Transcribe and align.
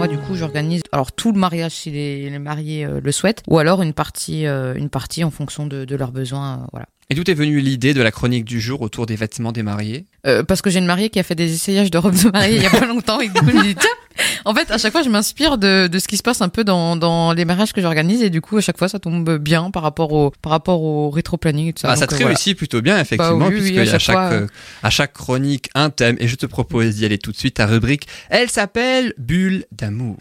moi, 0.00 0.08
du 0.08 0.16
coup, 0.16 0.34
j'organise 0.34 0.80
alors 0.92 1.12
tout 1.12 1.30
le 1.30 1.38
mariage 1.38 1.72
si 1.72 1.90
les, 1.90 2.38
mariés 2.38 2.86
euh, 2.86 3.02
le 3.04 3.12
souhaitent, 3.12 3.42
ou 3.46 3.58
alors 3.58 3.82
une 3.82 3.92
partie, 3.92 4.46
euh, 4.46 4.72
une 4.74 4.88
partie 4.88 5.24
en 5.24 5.30
fonction 5.30 5.66
de, 5.66 5.84
de 5.84 5.94
leurs 5.94 6.10
besoins. 6.10 6.60
euh, 6.60 6.66
voilà. 6.72 6.86
Et 7.10 7.14
d'où 7.14 7.22
est 7.26 7.34
venue 7.34 7.58
l'idée 7.60 7.92
de 7.92 8.02
la 8.02 8.12
chronique 8.12 8.44
du 8.44 8.60
jour 8.60 8.82
autour 8.82 9.04
des 9.04 9.16
vêtements 9.16 9.50
des 9.50 9.64
mariés? 9.64 10.06
Euh, 10.26 10.44
parce 10.44 10.62
que 10.62 10.70
j'ai 10.70 10.78
une 10.78 10.86
mariée 10.86 11.10
qui 11.10 11.18
a 11.18 11.24
fait 11.24 11.34
des 11.34 11.52
essayages 11.52 11.90
de 11.90 11.98
robes 11.98 12.14
de 12.14 12.30
mariée 12.30 12.56
il 12.56 12.62
y 12.62 12.66
a 12.66 12.70
pas 12.70 12.86
longtemps 12.86 13.20
et 13.20 13.28
du 13.28 13.40
coup 13.40 13.50
je 13.50 13.56
me 13.56 13.62
dis 13.62 13.74
tiens 13.74 14.26
en 14.44 14.54
fait 14.54 14.70
à 14.70 14.78
chaque 14.78 14.92
fois 14.92 15.02
je 15.02 15.08
m'inspire 15.08 15.56
de, 15.58 15.88
de 15.88 15.98
ce 15.98 16.06
qui 16.06 16.16
se 16.16 16.22
passe 16.22 16.40
un 16.42 16.48
peu 16.48 16.62
dans, 16.62 16.94
dans 16.96 17.32
les 17.32 17.44
mariages 17.44 17.72
que 17.72 17.80
j'organise 17.80 18.22
et 18.22 18.30
du 18.30 18.40
coup 18.40 18.58
à 18.58 18.60
chaque 18.60 18.78
fois 18.78 18.88
ça 18.88 18.98
tombe 18.98 19.38
bien 19.38 19.70
par 19.70 19.82
rapport 19.82 20.12
au 20.12 20.30
par 20.42 20.52
rapport 20.52 20.82
au 20.82 21.10
rétro 21.10 21.36
planning 21.36 21.68
et 21.68 21.72
tout 21.72 21.80
ça. 21.80 21.90
Ah, 21.90 21.96
ça 21.96 22.06
te 22.06 22.14
euh, 22.14 22.18
voilà. 22.18 22.28
réussit 22.28 22.56
plutôt 22.56 22.80
bien, 22.80 22.98
effectivement, 23.00 23.38
Bah 23.38 23.46
oui, 23.48 23.54
oui, 23.54 23.60
puisqu'il 23.60 23.78
à 23.80 23.84
y 23.84 23.88
a 23.88 23.92
chaque 23.92 24.00
chaque, 24.00 24.14
fois, 24.14 24.30
euh, 24.32 24.46
à 24.82 24.90
chaque 24.90 25.12
chronique 25.12 25.70
un 25.74 25.90
thème. 25.90 26.16
Et 26.20 26.28
je 26.28 26.36
te 26.36 26.46
propose 26.46 26.96
d'y 26.96 27.04
aller 27.04 27.18
tout 27.18 27.32
de 27.32 27.36
suite. 27.36 27.54
Ta 27.54 27.66
rubrique, 27.66 28.06
elle 28.28 28.50
s'appelle 28.50 29.14
Bulle 29.18 29.64
d'amour. 29.72 30.16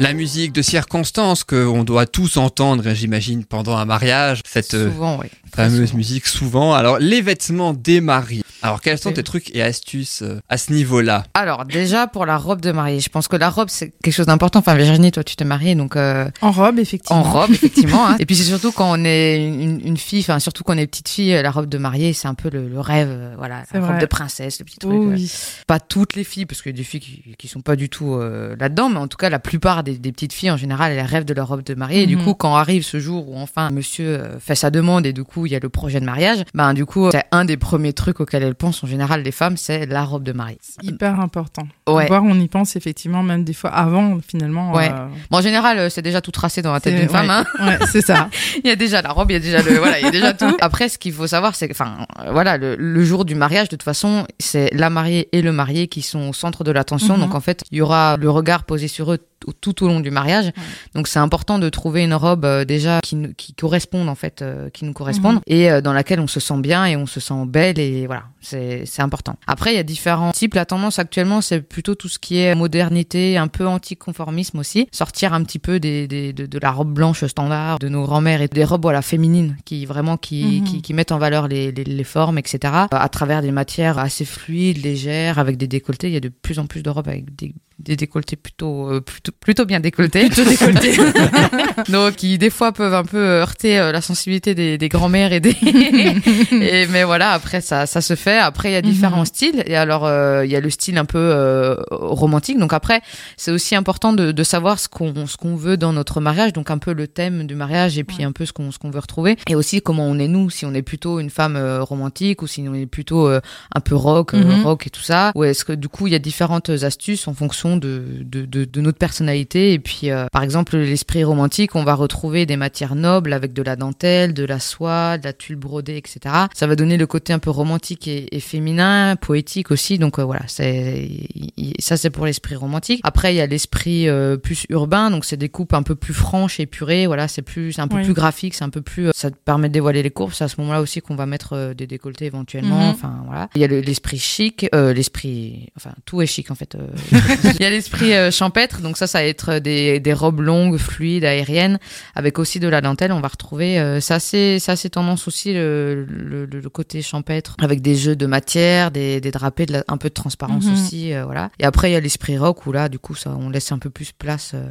La 0.00 0.14
musique 0.14 0.52
de 0.52 0.62
circonstance 0.62 1.44
que 1.44 1.66
on 1.66 1.84
doit 1.84 2.06
tous 2.06 2.38
entendre, 2.38 2.94
j'imagine, 2.94 3.44
pendant 3.44 3.76
un 3.76 3.84
mariage. 3.84 4.40
Cette 4.46 4.72
euh, 4.72 4.90
Souvent 4.90 5.18
oui. 5.20 5.26
Fameuse 5.54 5.88
souvent. 5.88 5.96
musique 5.98 6.26
souvent. 6.26 6.72
Alors, 6.72 6.98
les 6.98 7.20
vêtements 7.20 7.74
des 7.74 8.00
mariés. 8.00 8.42
Alors, 8.62 8.80
quels 8.80 8.98
sont 8.98 9.12
tes 9.12 9.22
trucs 9.22 9.54
et 9.54 9.62
astuces 9.62 10.22
euh, 10.22 10.40
à 10.48 10.58
ce 10.58 10.72
niveau-là 10.72 11.24
Alors 11.34 11.64
déjà 11.64 12.06
pour 12.06 12.26
la 12.26 12.36
robe 12.36 12.60
de 12.60 12.72
mariée, 12.72 13.00
je 13.00 13.08
pense 13.08 13.26
que 13.28 13.36
la 13.36 13.48
robe 13.50 13.68
c'est 13.70 13.92
quelque 14.02 14.12
chose 14.14 14.26
d'important. 14.26 14.58
Enfin 14.58 14.74
Virginie, 14.74 15.10
toi 15.12 15.24
tu 15.24 15.36
t'es 15.36 15.44
mariée 15.44 15.74
donc 15.74 15.96
euh, 15.96 16.28
En 16.42 16.50
robe, 16.50 16.78
effectivement. 16.78 17.20
en 17.20 17.22
robe 17.24 17.50
effectivement. 17.52 18.08
hein. 18.08 18.16
Et 18.20 18.26
puis 18.26 18.36
c'est 18.36 18.44
surtout 18.44 18.72
quand 18.72 18.90
on 18.90 19.04
est 19.04 19.44
une, 19.46 19.80
une 19.84 19.96
fille, 19.96 20.20
enfin 20.20 20.38
surtout 20.38 20.62
quand 20.64 20.74
on 20.74 20.78
est 20.78 20.86
petite 20.86 21.08
fille, 21.08 21.32
la 21.42 21.50
robe 21.50 21.66
de 21.68 21.78
mariée 21.78 22.12
c'est 22.12 22.28
un 22.28 22.34
peu 22.34 22.50
le, 22.50 22.68
le 22.68 22.80
rêve, 22.80 23.08
euh, 23.10 23.34
voilà, 23.38 23.62
C'est 23.70 23.78
la 23.78 23.80
robe 23.86 23.92
vrai. 23.92 24.00
de 24.02 24.06
princesse, 24.06 24.58
le 24.58 24.64
petit 24.64 24.78
truc. 24.78 24.92
Oh 24.94 25.08
euh, 25.08 25.14
oui. 25.14 25.30
pas 25.66 25.80
toutes 25.80 26.14
les 26.14 26.24
filles, 26.24 26.46
parce 26.46 26.60
qu'il 26.62 26.72
y 26.72 26.74
a 26.74 26.76
des 26.76 26.84
filles 26.84 27.00
qui, 27.00 27.22
qui 27.38 27.48
sont 27.48 27.60
pas 27.62 27.76
du 27.76 27.88
tout 27.88 28.14
euh, 28.14 28.54
là-dedans, 28.60 28.88
mais 28.90 28.98
en 28.98 29.08
tout 29.08 29.16
cas, 29.16 29.30
la 29.30 29.38
plupart 29.38 29.82
des, 29.84 29.96
des 29.98 30.12
petites 30.12 30.32
filles, 30.32 30.50
en 30.50 30.56
général, 30.56 30.92
elles 30.92 31.00
rêvent 31.06 31.24
de 31.24 31.34
leur 31.34 31.48
robe 31.48 31.62
de 31.62 31.74
mariée. 31.74 32.02
Et 32.02 32.06
du 32.06 32.16
Mhm. 32.16 32.24
coup, 32.24 32.34
quand 32.34 32.54
arrive 32.56 32.82
ce 32.84 32.98
jour 33.00 33.28
où 33.30 33.38
enfin 33.38 33.70
monsieur 33.70 34.22
fait 34.40 34.54
sa 34.54 34.70
demande 34.70 35.06
et 35.06 35.12
du 35.12 35.24
coup, 35.24 35.46
il 35.46 35.52
y 35.52 35.56
a 35.56 35.60
le 35.60 35.68
projet 35.68 36.00
de 36.00 36.04
mariage, 36.04 36.44
ben 36.54 36.74
du 36.74 36.84
coup, 36.84 37.10
c'est 37.10 37.24
un 37.32 37.44
des 37.44 37.56
premiers 37.56 37.92
trucs 37.92 38.20
auxquels 38.20 38.49
elles 38.50 38.56
pensent, 38.56 38.82
en 38.84 38.86
général, 38.86 39.22
les 39.22 39.30
femmes, 39.32 39.56
c'est 39.56 39.86
la 39.86 40.02
robe 40.04 40.24
de 40.24 40.32
mariée. 40.32 40.58
Hyper 40.82 41.20
important. 41.20 41.66
Ouais. 41.88 42.06
Voir, 42.08 42.22
on 42.24 42.38
y 42.38 42.48
pense 42.48 42.76
effectivement, 42.76 43.22
même 43.22 43.44
des 43.44 43.52
fois 43.54 43.70
avant, 43.70 44.18
finalement. 44.26 44.72
Ouais. 44.74 44.90
euh, 44.92 45.06
Bon, 45.30 45.38
en 45.38 45.40
général, 45.40 45.78
euh, 45.78 45.88
c'est 45.88 46.02
déjà 46.02 46.20
tout 46.20 46.30
tracé 46.32 46.60
dans 46.62 46.72
la 46.72 46.80
tête 46.80 46.96
d'une 46.96 47.08
femme. 47.08 47.28
ouais. 47.28 47.32
Hein. 47.60 47.66
Ouais, 47.66 47.78
c'est 47.90 48.00
ça. 48.02 48.28
Il 48.64 48.68
y 48.68 48.70
a 48.70 48.76
déjà 48.76 49.00
la 49.02 49.10
robe, 49.12 49.30
il 49.30 49.34
y 49.34 49.36
a 49.36 49.40
déjà 49.40 49.62
le, 49.62 49.78
voilà, 49.78 49.98
il 50.00 50.04
y 50.04 50.08
a 50.08 50.10
déjà 50.10 50.32
tout. 50.34 50.56
Après, 50.60 50.88
ce 50.88 50.98
qu'il 50.98 51.12
faut 51.12 51.26
savoir, 51.26 51.54
c'est 51.54 51.68
que, 51.68 51.72
enfin, 51.72 52.06
euh, 52.20 52.32
voilà, 52.32 52.56
le, 52.58 52.76
le 52.76 53.04
jour 53.04 53.24
du 53.24 53.34
mariage, 53.34 53.68
de 53.68 53.76
toute 53.76 53.82
façon, 53.82 54.26
c'est 54.38 54.68
la 54.74 54.90
mariée 54.90 55.28
et 55.32 55.40
le 55.42 55.52
marié 55.52 55.86
qui 55.88 56.02
sont 56.02 56.28
au 56.28 56.32
centre 56.32 56.64
de 56.64 56.70
l'attention. 56.72 57.14
Mhm. 57.16 57.20
Donc, 57.22 57.34
en 57.34 57.40
fait, 57.40 57.62
il 57.70 57.78
y 57.78 57.80
aura 57.80 58.16
le 58.18 58.28
regard 58.30 58.64
posé 58.64 58.88
sur 58.88 59.12
eux 59.12 59.18
tout, 59.60 59.84
au 59.84 59.88
long 59.88 60.00
du 60.00 60.10
mariage. 60.10 60.52
Donc, 60.94 61.08
c'est 61.08 61.18
important 61.18 61.58
de 61.58 61.68
trouver 61.68 62.04
une 62.04 62.14
robe 62.14 62.44
euh, 62.44 62.64
déjà 62.64 63.00
qui, 63.02 63.16
qui 63.36 63.54
corresponde, 63.54 64.08
en 64.08 64.14
fait, 64.14 64.42
euh, 64.42 64.68
qui 64.70 64.84
nous 64.84 64.92
corresponde 64.92 65.36
Mhm. 65.36 65.40
et 65.46 65.70
euh, 65.70 65.80
dans 65.80 65.92
laquelle 65.92 66.20
on 66.20 66.26
se 66.26 66.40
sent 66.40 66.58
bien 66.58 66.84
et 66.86 66.96
on 66.96 67.06
se 67.06 67.20
sent 67.20 67.44
belle 67.46 67.78
et 67.78 68.06
voilà, 68.06 68.24
c'est, 68.40 68.84
important. 68.98 69.36
Après, 69.46 69.72
il 69.72 69.76
y 69.76 69.78
a 69.78 69.82
différents 69.82 70.32
types. 70.32 70.54
La 70.54 70.66
tendance 70.66 70.98
actuellement, 70.98 71.40
c'est 71.40 71.60
plutôt 71.60 71.94
tout 71.94 72.08
ce 72.08 72.18
qui 72.18 72.38
est 72.38 72.54
modernité, 72.54 73.36
un 73.38 73.48
peu 73.48 73.66
anticonformisme 73.66 74.58
aussi. 74.58 74.88
Sortir 74.92 75.32
un 75.34 75.42
petit 75.44 75.58
peu 75.58 75.80
des, 75.80 76.06
des- 76.06 76.32
de, 76.32 76.46
de 76.46 76.58
la 76.58 76.70
robe 76.70 76.92
blanche 76.92 77.24
standard 77.24 77.78
de 77.78 77.88
nos 77.88 78.02
grands-mères 78.04 78.42
et 78.42 78.48
des 78.48 78.64
robes 78.64 78.82
voilà 78.82 79.02
féminines 79.02 79.56
qui 79.64 79.86
vraiment 79.86 80.16
qui, 80.16 80.60
Mhm. 80.60 80.64
qui, 80.64 80.82
qui 80.82 80.94
mettent 80.94 81.12
en 81.12 81.18
valeur 81.18 81.48
les, 81.48 81.72
les, 81.72 81.84
les 81.84 82.04
formes, 82.04 82.38
etc. 82.38 82.72
À 82.90 83.08
travers 83.08 83.42
des 83.42 83.50
matières 83.52 83.98
assez 83.98 84.24
fluides, 84.24 84.82
légères, 84.82 85.38
avec 85.38 85.56
des 85.56 85.66
décolletés. 85.66 86.08
Il 86.08 86.14
y 86.14 86.16
a 86.16 86.20
de 86.20 86.28
plus 86.28 86.58
en 86.58 86.66
plus 86.66 86.82
de 86.82 86.90
robes 86.90 87.08
avec 87.08 87.34
des 87.36 87.54
des 87.80 87.96
décolletés 87.96 88.36
plutôt 88.36 88.90
euh, 88.90 89.00
plutôt 89.00 89.32
plutôt 89.40 89.64
bien 89.64 89.80
décolletés. 89.80 90.26
Plutôt 90.28 90.44
décolletés. 90.48 90.96
Donc 91.88 92.16
qui 92.16 92.38
des 92.38 92.50
fois 92.50 92.72
peuvent 92.72 92.94
un 92.94 93.04
peu 93.04 93.18
heurter 93.18 93.78
euh, 93.78 93.92
la 93.92 94.00
sensibilité 94.00 94.54
des, 94.54 94.78
des 94.78 94.88
grands-mères 94.88 95.32
et 95.32 95.40
des 95.40 95.56
et 96.52 96.86
mais 96.88 97.04
voilà 97.04 97.30
après 97.30 97.60
ça 97.60 97.86
ça 97.86 98.00
se 98.00 98.14
fait. 98.14 98.38
Après 98.38 98.70
il 98.70 98.72
y 98.72 98.76
a 98.76 98.82
différents 98.82 99.20
Mhm. 99.20 99.24
styles. 99.26 99.62
Et 99.66 99.76
alors 99.76 100.06
euh, 100.06 100.44
il 100.44 100.50
y 100.50 100.56
a 100.56 100.60
le 100.60 100.70
style 100.70 100.98
un 100.98 101.04
peu 101.04 101.18
euh, 101.18 101.76
romantique. 101.90 102.58
Donc 102.58 102.72
après 102.72 103.00
c'est 103.36 103.50
aussi 103.50 103.74
important 103.74 104.12
de, 104.12 104.32
de 104.32 104.42
savoir 104.42 104.78
ce 104.78 104.88
qu'on 104.88 105.26
ce 105.26 105.36
qu'on 105.36 105.56
veut 105.56 105.76
dans 105.76 105.92
notre 105.92 106.20
mariage. 106.20 106.52
Donc 106.52 106.70
un 106.70 106.78
peu 106.78 106.92
le 106.92 107.06
thème 107.08 107.46
du 107.46 107.54
mariage 107.54 107.98
et 107.98 108.04
puis 108.04 108.18
Ouais. 108.20 108.24
un 108.24 108.32
peu 108.32 108.44
ce 108.44 108.52
qu'on 108.52 108.70
ce 108.72 108.78
qu'on 108.78 108.90
veut 108.90 108.98
retrouver. 109.00 109.36
Et 109.48 109.54
aussi 109.54 109.80
comment 109.80 110.06
on 110.06 110.18
est 110.18 110.28
nous. 110.28 110.50
Si 110.50 110.66
on 110.66 110.74
est 110.74 110.82
plutôt 110.82 111.20
une 111.20 111.30
femme 111.30 111.56
euh, 111.56 111.82
romantique 111.82 112.42
ou 112.42 112.46
si 112.46 112.64
on 112.68 112.74
est 112.74 112.86
plutôt 112.86 113.26
euh, 113.28 113.40
un 113.74 113.80
peu 113.80 113.94
rock 113.94 114.34
euh, 114.34 114.40
Mhm. 114.44 114.64
rock 114.64 114.86
et 114.86 114.90
tout 114.90 115.02
ça. 115.02 115.32
Ou 115.34 115.44
est-ce 115.44 115.64
que 115.64 115.72
du 115.72 115.88
coup 115.88 116.06
il 116.06 116.12
y 116.12 116.16
a 116.16 116.18
différentes 116.18 116.70
astuces 116.70 117.28
en 117.28 117.34
fonction 117.34 117.69
de 117.76 118.04
de, 118.22 118.44
de, 118.44 118.64
de 118.64 118.80
notre 118.80 118.98
personnalité. 118.98 119.72
Et 119.72 119.78
puis 119.78 120.10
euh, 120.10 120.26
par 120.32 120.42
exemple 120.42 120.76
l'esprit 120.76 121.24
romantique 121.24 121.74
on 121.76 121.84
va 121.84 121.94
retrouver 121.94 122.46
des 122.46 122.56
matières 122.56 122.94
nobles 122.94 123.32
avec 123.32 123.52
de 123.52 123.62
la 123.62 123.76
dentelle 123.76 124.34
de 124.34 124.44
la 124.44 124.58
soie 124.60 125.18
de 125.18 125.24
la 125.24 125.32
tulle 125.32 125.56
brodée 125.56 125.96
etc 125.96 126.34
ça 126.54 126.66
va 126.66 126.76
donner 126.76 126.96
le 126.96 127.06
côté 127.06 127.32
un 127.32 127.38
peu 127.38 127.50
romantique 127.50 128.06
et, 128.08 128.34
et 128.34 128.40
féminin 128.40 129.16
poétique 129.16 129.70
aussi. 129.70 129.98
Donc 129.98 130.18
euh, 130.18 130.24
voilà 130.24 130.42
ça 130.48 131.96
c'est 131.96 132.10
pour 132.10 132.26
l'esprit 132.26 132.56
romantique. 132.56 133.00
Après 133.04 133.32
il 133.34 133.36
y 133.36 133.40
a 133.40 133.46
l'esprit 133.46 134.08
euh, 134.08 134.36
plus 134.36 134.64
urbain. 134.68 135.10
Donc 135.10 135.24
c'est 135.24 135.36
des 135.36 135.48
coupes 135.48 135.74
un 135.74 135.82
peu 135.82 135.94
plus 135.94 136.14
franches 136.14 136.60
épurées. 136.60 137.06
Voilà 137.06 137.28
c'est 137.28 137.42
plus 137.42 137.72
c'est 137.72 137.80
un 137.80 137.88
peu 137.88 137.96
Oui. 137.96 138.04
plus 138.04 138.14
graphique 138.14 138.54
c'est 138.54 138.64
un 138.64 138.70
peu 138.70 138.82
plus 138.82 139.08
euh, 139.08 139.10
ça 139.14 139.30
te 139.30 139.36
permet 139.36 139.68
de 139.68 139.74
dévoiler 139.74 140.02
les 140.02 140.10
courbes. 140.10 140.32
C'est 140.32 140.44
à 140.44 140.48
ce 140.48 140.60
moment 140.60 140.72
là 140.72 140.80
aussi 140.80 141.00
qu'on 141.00 141.16
va 141.16 141.26
mettre 141.26 141.52
euh, 141.54 141.74
des 141.74 141.86
décolletés 141.86 142.26
éventuellement. 142.26 142.80
Mhm. 142.86 142.90
enfin 142.90 143.22
voilà. 143.26 143.48
Il 143.54 143.60
y 143.60 143.64
a 143.64 143.68
le- 143.68 143.80
l'esprit 143.80 144.18
chic 144.18 144.66
euh, 144.74 144.92
l'esprit 144.92 145.68
enfin 145.76 145.92
tout 146.04 146.22
est 146.22 146.26
chic 146.26 146.50
en 146.50 146.54
fait. 146.54 146.76
il 147.60 147.62
y 147.62 147.66
a 147.66 147.70
l'esprit 147.70 148.14
euh, 148.14 148.30
champêtre 148.30 148.80
donc 148.80 148.96
ça 148.96 149.06
ça 149.06 149.18
va 149.20 149.24
être 149.26 149.58
des, 149.58 150.00
des 150.00 150.12
robes 150.12 150.40
longues 150.40 150.78
fluides 150.78 151.24
aériennes 151.24 151.78
avec 152.14 152.38
aussi 152.38 152.58
de 152.58 152.66
la 152.66 152.80
dentelle 152.80 153.12
on 153.12 153.20
va 153.20 153.28
retrouver 153.28 153.78
euh, 153.78 154.00
c'est 154.00 154.14
assez 154.14 154.58
c'est 154.58 154.88
tendance 154.90 155.28
aussi 155.28 155.52
le, 155.52 156.04
le, 156.04 156.68
côté 156.70 157.02
champêtre 157.02 157.54
avec 157.60 157.82
des 157.82 157.94
jeux 157.96 158.16
de 158.16 158.26
matière 158.26 158.90
des, 158.90 159.20
des 159.20 159.30
drapés 159.30 159.66
de 159.66 159.72
la- 159.74 159.84
un 159.88 159.98
peu 159.98 160.08
de 160.08 160.14
transparence 160.14 160.64
Mhm. 160.64 160.72
aussi 160.72 161.12
euh, 161.12 161.24
voilà 161.26 161.50
et 161.58 161.64
après 161.64 161.90
il 161.90 161.92
y 161.92 161.96
a 161.96 162.00
l'esprit 162.00 162.38
rock 162.38 162.66
où 162.66 162.72
là 162.72 162.88
du 162.88 162.98
coup 162.98 163.14
ça 163.14 163.30
on 163.38 163.50
laisse 163.50 163.70
un 163.72 163.78
peu 163.78 163.90
plus 163.90 164.10
place 164.12 164.52
euh. 164.54 164.64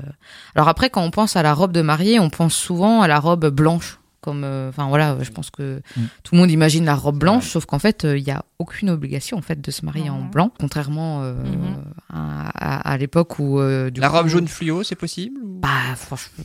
alors 0.56 0.68
après 0.68 0.90
quand 0.90 1.04
on 1.04 1.12
pense 1.12 1.36
à 1.36 1.44
la 1.44 1.54
robe 1.54 1.72
de 1.72 1.82
mariée 1.82 2.20
on 2.20 2.30
pense 2.32 2.56
souvent 2.56 3.02
à 3.04 3.08
la 3.08 3.20
robe 3.20 3.48
blanche 3.50 4.00
comme 4.22 4.44
euh, 4.44 4.70
enfin 4.70 4.88
voilà 4.90 5.16
je 5.22 5.30
pense 5.30 5.50
que 5.52 5.82
Mm. 5.96 6.02
tout 6.24 6.36
le 6.36 6.40
monde 6.42 6.52
imagine 6.52 6.86
la 6.86 6.96
robe 6.96 7.18
blanche 7.20 7.48
sauf 7.50 7.66
qu'en 7.66 7.80
fait 7.80 8.04
euh, 8.06 8.18
il 8.18 8.24
y 8.28 8.32
a 8.32 8.44
aucune 8.62 8.90
obligation 8.90 9.38
en 9.38 9.42
fait 9.42 9.62
de 9.62 9.72
se 9.72 9.86
marier 9.86 10.10
en 10.10 10.20
blanc 10.20 10.52
contrairement 10.60 11.22
euh, 11.24 11.34
Mhm. 11.34 11.78
à, 12.14 12.50
à- 12.50 12.92
à 12.92 12.98
l'époque 12.98 13.40
où 13.40 13.58
euh, 13.58 13.90
du 13.90 14.02
La 14.02 14.10
coup- 14.10 14.18
robe 14.18 14.28
jaune 14.28 14.50
fluo, 14.50 14.84
c'est 14.84 14.96
possible 14.98 15.40
ou- 15.42 15.60
bah 15.62 15.70
franchement 15.96 16.44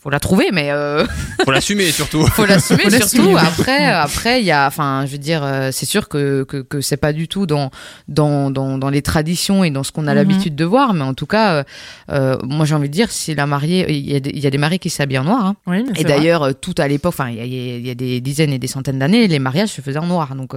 faut 0.00 0.10
la 0.10 0.20
trouver 0.20 0.50
mais 0.52 0.70
euh, 0.70 1.04
Faut 1.44 1.50
l'assumer 1.50 1.90
surtout. 1.90 2.24
faut 2.28 2.46
l'assumer 2.46 2.84
Faut 2.84 2.90
surtout 2.90 3.32
l'assumer. 3.34 3.36
après 3.40 3.86
après 3.86 4.40
il 4.40 4.46
y 4.46 4.52
a 4.52 4.68
enfin 4.68 5.04
je 5.06 5.10
veux 5.12 5.18
dire 5.18 5.42
euh, 5.44 5.70
c'est 5.72 5.84
sûr 5.86 6.08
que 6.08 6.44
que, 6.44 6.58
que 6.58 6.80
c'est 6.80 6.96
pas 6.96 7.12
du 7.12 7.26
tout 7.26 7.44
dans 7.44 7.70
dans 8.06 8.52
dans 8.52 8.78
dans 8.78 8.88
les 8.90 9.02
traditions 9.02 9.64
et 9.64 9.70
dans 9.70 9.82
ce 9.82 9.90
qu'on 9.90 10.06
a 10.06 10.10
Mhm. 10.12 10.16
l'habitude 10.16 10.54
de 10.54 10.64
voir 10.64 10.94
mais 10.94 11.02
en 11.02 11.14
tout 11.14 11.26
cas 11.26 11.64
moi 12.08 12.64
j'ai 12.66 12.74
envie 12.76 12.88
de 12.88 12.94
dire 12.94 13.10
si 13.10 13.34
la 13.34 13.46
mariée 13.46 13.90
il 13.92 14.08
y 14.08 14.14
a 14.14 14.20
des, 14.20 14.30
il 14.30 14.38
y 14.38 14.46
a 14.46 14.50
des 14.50 14.58
mariés 14.58 14.78
qui 14.78 14.90
s'habillent 14.90 15.18
en 15.18 15.24
noir 15.24 15.44
hein. 15.44 15.56
Oui, 15.66 15.82
mais 15.84 15.98
et 16.00 16.04
vrai. 16.04 16.04
d'ailleurs 16.04 16.54
tout 16.60 16.74
à 16.78 16.86
l'époque 16.86 17.14
enfin 17.18 17.30
il 17.30 17.36
y 17.36 17.40
a, 17.40 17.44
il 17.44 17.84
y 17.86 17.90
a 17.90 17.94
des 17.96 18.20
dizaines 18.20 18.52
et 18.52 18.60
des 18.60 18.68
centaines 18.68 19.00
d'années 19.00 19.26
les 19.26 19.40
mariages 19.40 19.70
se 19.70 19.80
faisaient 19.80 19.98
en 19.98 20.06
noir 20.06 20.36
donc 20.36 20.54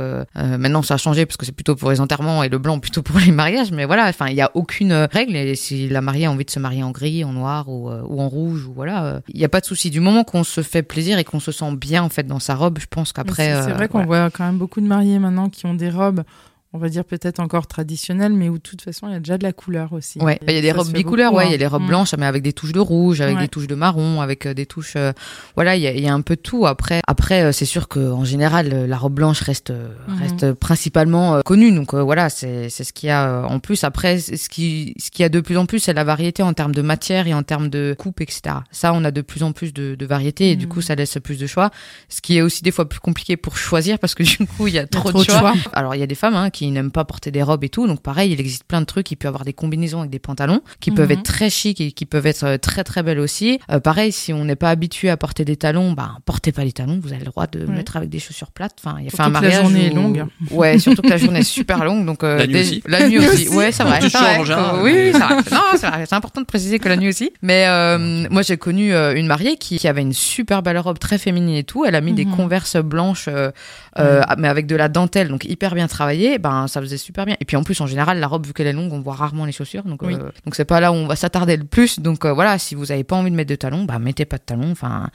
maintenant 0.60 0.82
ça 0.84 0.94
a 0.94 0.98
changé 0.98 1.26
parce 1.26 1.38
que 1.38 1.46
c'est 1.46 1.52
plutôt 1.52 1.76
pour 1.76 1.90
les 1.90 2.00
enterrements 2.02 2.44
et 2.44 2.50
le 2.50 2.58
blanc 2.60 2.80
plutôt 2.80 3.02
pour 3.02 3.18
les 3.20 3.32
mariages 3.32 3.72
mais 3.72 3.86
voilà 3.86 4.08
enfin 4.08 4.28
il 4.28 4.36
y 4.36 4.42
a 4.42 4.52
aucune 4.54 4.94
règle 4.94 5.36
et 5.36 5.56
si 5.56 5.90
la 5.90 6.02
mariée 6.02 6.26
a 6.28 6.32
envie 6.32 6.46
de 6.46 6.52
se 6.52 6.60
marier 6.60 6.84
en 6.84 6.92
gris 6.92 7.24
en 7.24 7.34
noir 7.34 7.68
ou, 7.70 7.90
euh, 7.90 8.02
ou 8.08 8.22
en 8.22 8.30
rouge 8.30 8.66
ou 8.68 8.74
voilà 8.74 9.06
euh, 9.06 9.20
il 9.30 9.40
y 9.40 9.46
a 9.46 9.50
pas 9.50 9.62
de 9.62 9.66
souci 9.66 9.90
du 9.90 10.00
moment 10.00 10.24
qu'on 10.24 10.44
se 10.44 10.62
fait 10.62 10.84
plaisir 10.84 11.18
et 11.18 11.24
qu'on 11.24 11.40
se 11.40 11.52
sent 11.52 11.76
bien 11.76 12.04
en 12.04 12.10
fait 12.10 12.28
dans 12.28 12.40
sa 12.40 12.56
robe 12.56 12.78
je 12.80 12.88
pense 12.90 13.14
qu'après 13.14 13.46
c'est- 13.64 13.72
euh, 13.72 13.74
vrai 13.74 13.88
qu'on 13.88 14.04
voilà. 14.04 14.24
voit 14.28 14.30
quand 14.32 14.46
même 14.46 14.58
beaucoup 14.58 14.82
de 14.82 14.88
mariés 14.88 15.18
maintenant 15.20 15.50
qui 15.50 15.66
ont 15.66 15.74
des 15.74 15.90
robes, 15.90 16.24
on 16.74 16.78
va 16.78 16.90
dire 16.90 17.04
peut-être 17.04 17.40
encore 17.40 17.66
traditionnelles, 17.66 18.34
mais 18.34 18.48
où 18.50 18.58
de 18.60 18.62
toute 18.64 18.82
façon 18.82 19.08
il 19.08 19.14
y 19.14 19.16
a 19.16 19.20
déjà 19.20 19.38
de 19.40 19.44
la 19.44 19.54
couleur 19.54 19.92
aussi. 19.94 20.20
Ouais, 20.20 20.40
il 20.48 20.54
y 20.54 20.58
a 20.58 20.62
des 20.62 20.72
robes 20.72 20.92
bicouleurs, 20.92 21.34
ouais, 21.34 21.46
il 21.48 21.50
y 21.50 21.52
a 21.54 21.56
hein. 21.56 21.58
des 21.58 21.66
robes 21.68 21.82
Mm. 21.84 21.88
blanches, 21.88 22.14
mais 22.18 22.26
avec 22.28 22.44
des 22.44 22.54
touches 22.54 22.74
de 22.74 22.80
rouge, 22.80 23.22
avec 23.22 23.38
Ouais. 23.38 23.42
des 23.44 23.48
touches 23.48 23.66
de 23.68 23.76
marron, 23.76 24.22
avec 24.22 24.46
euh, 24.46 24.54
des 24.54 24.66
touches, 24.68 24.94
euh, 24.96 25.12
voilà, 25.56 25.76
il 25.76 25.82
y 25.82 25.88
a, 25.88 25.92
il 25.94 26.02
y 26.04 26.08
a 26.08 26.14
un 26.14 26.22
peu 26.22 26.36
de 26.36 26.42
tout. 26.42 26.68
Après, 26.68 27.02
après, 27.08 27.42
euh, 27.44 27.52
c'est 27.52 27.66
sûr 27.66 27.88
que 27.88 28.00
en 28.12 28.24
général, 28.24 28.86
la 28.88 28.98
robe 28.98 29.14
blanche 29.16 29.42
reste 29.42 29.72
Mhm. 29.72 30.18
reste 30.20 30.54
principalement 30.54 31.36
euh, 31.36 31.42
connue, 31.44 31.72
donc 31.72 31.94
euh, 31.94 32.02
voilà, 32.04 32.30
c'est 32.30 32.70
c'est 32.70 32.84
ce 32.84 32.94
qu'il 32.94 33.08
y 33.08 33.12
a 33.12 33.42
en 33.48 33.60
plus. 33.60 33.84
Après, 33.84 34.20
ce 34.20 34.48
qui 34.50 34.94
ce 35.00 35.10
qu'il 35.12 35.24
y 35.24 35.26
a 35.26 35.30
de 35.30 35.40
plus 35.40 35.58
en 35.58 35.66
plus, 35.66 35.80
c'est 35.80 35.94
la 35.94 36.04
variété 36.04 36.44
en 36.44 36.54
termes 36.54 36.76
de 36.76 36.82
matière 36.84 37.26
et 37.28 37.34
en 37.34 37.42
termes 37.44 37.70
de 37.70 37.96
coupe, 37.98 38.22
etc. 38.22 38.42
Ça, 38.72 38.94
on 38.94 39.04
a 39.04 39.12
de 39.12 39.22
plus 39.22 39.42
en 39.44 39.52
plus 39.54 39.74
de, 39.74 39.96
de 39.96 40.06
variété 40.06 40.52
et 40.52 40.56
du 40.56 40.66
Mhm. 40.68 40.72
coup, 40.72 40.82
ça 40.82 40.94
laisse 40.96 41.18
plus 41.24 41.40
de 41.40 41.48
choix. 41.48 41.72
Ce 42.10 42.22
qui 42.22 42.38
est 42.38 42.42
aussi 42.44 42.62
des 42.64 42.72
fois 42.72 42.88
plus 42.88 43.00
compliqué 43.00 43.38
pour 43.38 43.58
choisir 43.58 43.98
parce 43.98 44.14
que 44.14 44.24
du 44.24 44.46
coup, 44.46 44.68
il 44.68 44.76
y 44.76 44.80
a 44.80 44.86
trop, 44.86 45.10
trop 45.10 45.20
de 45.20 45.26
de 45.26 45.32
choix. 45.32 45.40
choix. 45.40 45.54
Alors, 45.74 45.96
il 45.96 46.00
y 46.00 46.04
a 46.04 46.08
des 46.08 46.16
femmes 46.16 46.36
hein, 46.36 46.50
qui 46.50 46.59
n'aiment 46.68 46.92
pas 46.92 47.06
porter 47.06 47.32
des 47.32 47.44
robes 47.44 47.64
et 47.64 47.70
tout. 47.70 47.88
Donc 47.88 48.02
pareil, 48.02 48.32
il 48.32 48.40
existe 48.40 48.64
plein 48.64 48.82
de 48.82 48.86
trucs. 48.86 49.10
Il 49.12 49.16
peut 49.16 49.26
y 49.26 49.30
avoir 49.30 49.46
des 49.46 49.54
combinaisons 49.54 50.00
avec 50.00 50.12
des 50.12 50.20
pantalons 50.20 50.62
qui 50.80 50.92
peuvent 50.92 51.08
Mhm. 51.10 51.20
être 51.20 51.24
très 51.24 51.50
chic 51.50 51.80
et 51.82 51.92
qui 51.92 52.06
peuvent 52.06 52.26
être 52.26 52.44
euh, 52.46 52.58
très 52.58 52.84
très 52.84 53.04
belles 53.04 53.20
aussi. 53.20 53.60
Euh, 53.72 53.80
pareil, 53.80 54.12
si 54.12 54.34
on 54.34 54.46
n'est 54.46 54.56
pas 54.56 54.70
habitué 54.70 55.10
à 55.10 55.18
porter 55.18 55.46
des 55.46 55.56
talons, 55.56 55.94
bah 55.94 56.12
portez 56.26 56.52
pas 56.52 56.64
les 56.64 56.72
talons. 56.72 57.00
Vous 57.02 57.10
avez 57.14 57.20
le 57.26 57.32
droit 57.32 57.48
de 57.48 57.60
Ouais. 57.66 57.74
mettre 57.74 57.98
avec 57.98 58.10
des 58.10 58.20
chaussures 58.20 58.52
plates. 58.52 58.76
Enfin, 58.84 58.98
il 59.00 59.06
y 59.06 59.08
a 59.08 59.10
fait 59.10 59.16
Surtout 59.18 59.30
un 59.30 59.30
que 59.30 59.34
la 59.36 59.42
mariage. 59.42 59.62
journée 59.62 59.86
est 59.88 59.94
longue. 59.94 60.26
Ouais, 60.52 60.78
surtout 60.80 61.02
que 61.02 61.10
la 61.10 61.18
journée 61.18 61.40
est 61.40 61.44
super 61.44 61.84
longue. 61.86 62.06
Donc 62.06 62.24
euh, 62.24 62.38
La 62.38 62.48
nuit 62.48 62.54
dès- 62.54 62.62
aussi. 62.62 62.84
La 62.86 63.08
nuit 63.10 63.18
aussi. 63.20 63.48
Ouais, 63.56 63.72
vrai. 63.72 63.98
en 64.40 64.44
général. 64.46 64.80
Oui, 64.84 64.94
c'est 65.12 65.20
vrai. 65.20 65.36
Non, 65.52 65.62
c'est 65.76 65.88
vrai. 65.88 66.06
C'est 66.06 66.16
important 66.16 66.42
de 66.42 66.46
préciser 66.46 66.80
que 66.80 66.88
la 66.90 66.96
nuit 66.98 67.10
aussi. 67.10 67.32
Mais 67.42 67.66
euh, 67.68 68.28
moi, 68.30 68.42
j'ai 68.42 68.58
connu 68.58 68.94
euh, 68.94 69.14
une 69.16 69.28
mariée 69.28 69.58
qui, 69.58 69.78
qui 69.78 69.88
avait 69.88 70.02
une 70.02 70.14
super 70.14 70.62
belle 70.64 70.78
robe 70.80 71.00
très 71.00 71.18
féminine 71.18 71.56
et 71.56 71.64
tout. 71.64 71.86
Elle 71.86 71.96
a 71.96 72.02
mis 72.02 72.14
des 72.14 72.26
Mhm. 72.26 72.36
converses 72.36 72.76
blanches, 72.78 73.28
euh, 73.28 73.52
euh, 73.98 74.22
mais 74.38 74.48
avec 74.48 74.66
de 74.68 74.76
la 74.76 74.88
dentelle, 74.90 75.28
donc 75.30 75.46
hyper 75.46 75.74
bien 75.76 75.88
travaillé. 75.88 76.38
Ben, 76.50 76.68
ça 76.68 76.82
faisait 76.82 76.98
super 76.98 77.26
bien. 77.26 77.36
Et 77.40 77.46
puis 77.46 77.58
en 77.58 77.64
plus, 77.64 77.80
en 77.82 77.86
général, 77.88 78.20
la 78.20 78.28
robe, 78.28 78.46
vu 78.48 78.54
qu'elle 78.54 78.66
est 78.68 78.74
longue, 78.74 78.92
on 78.92 79.02
voit 79.02 79.14
rarement 79.14 79.46
les 79.46 79.52
chaussures. 79.52 79.84
Donc, 79.84 80.02
Oui. 80.02 80.16
euh, 80.16 80.32
donc 80.46 80.56
c'est 80.56 80.66
pas 80.66 80.80
là 80.80 80.92
où 80.92 80.96
on 80.96 81.06
va 81.06 81.16
s'attarder 81.16 81.58
le 81.58 81.64
plus. 81.64 82.00
Donc 82.00 82.26
euh, 82.26 82.34
voilà, 82.34 82.58
si 82.58 82.74
vous 82.76 82.92
avez 82.92 83.04
pas 83.04 83.16
envie 83.16 83.30
de 83.30 83.36
mettre 83.36 83.50
de 83.50 83.56
talons, 83.56 83.84
bah 83.84 84.00
mettez 84.00 84.26
pas 84.26 84.38
de 84.38 84.44
talons. 84.44 84.72
Enfin, 84.72 85.10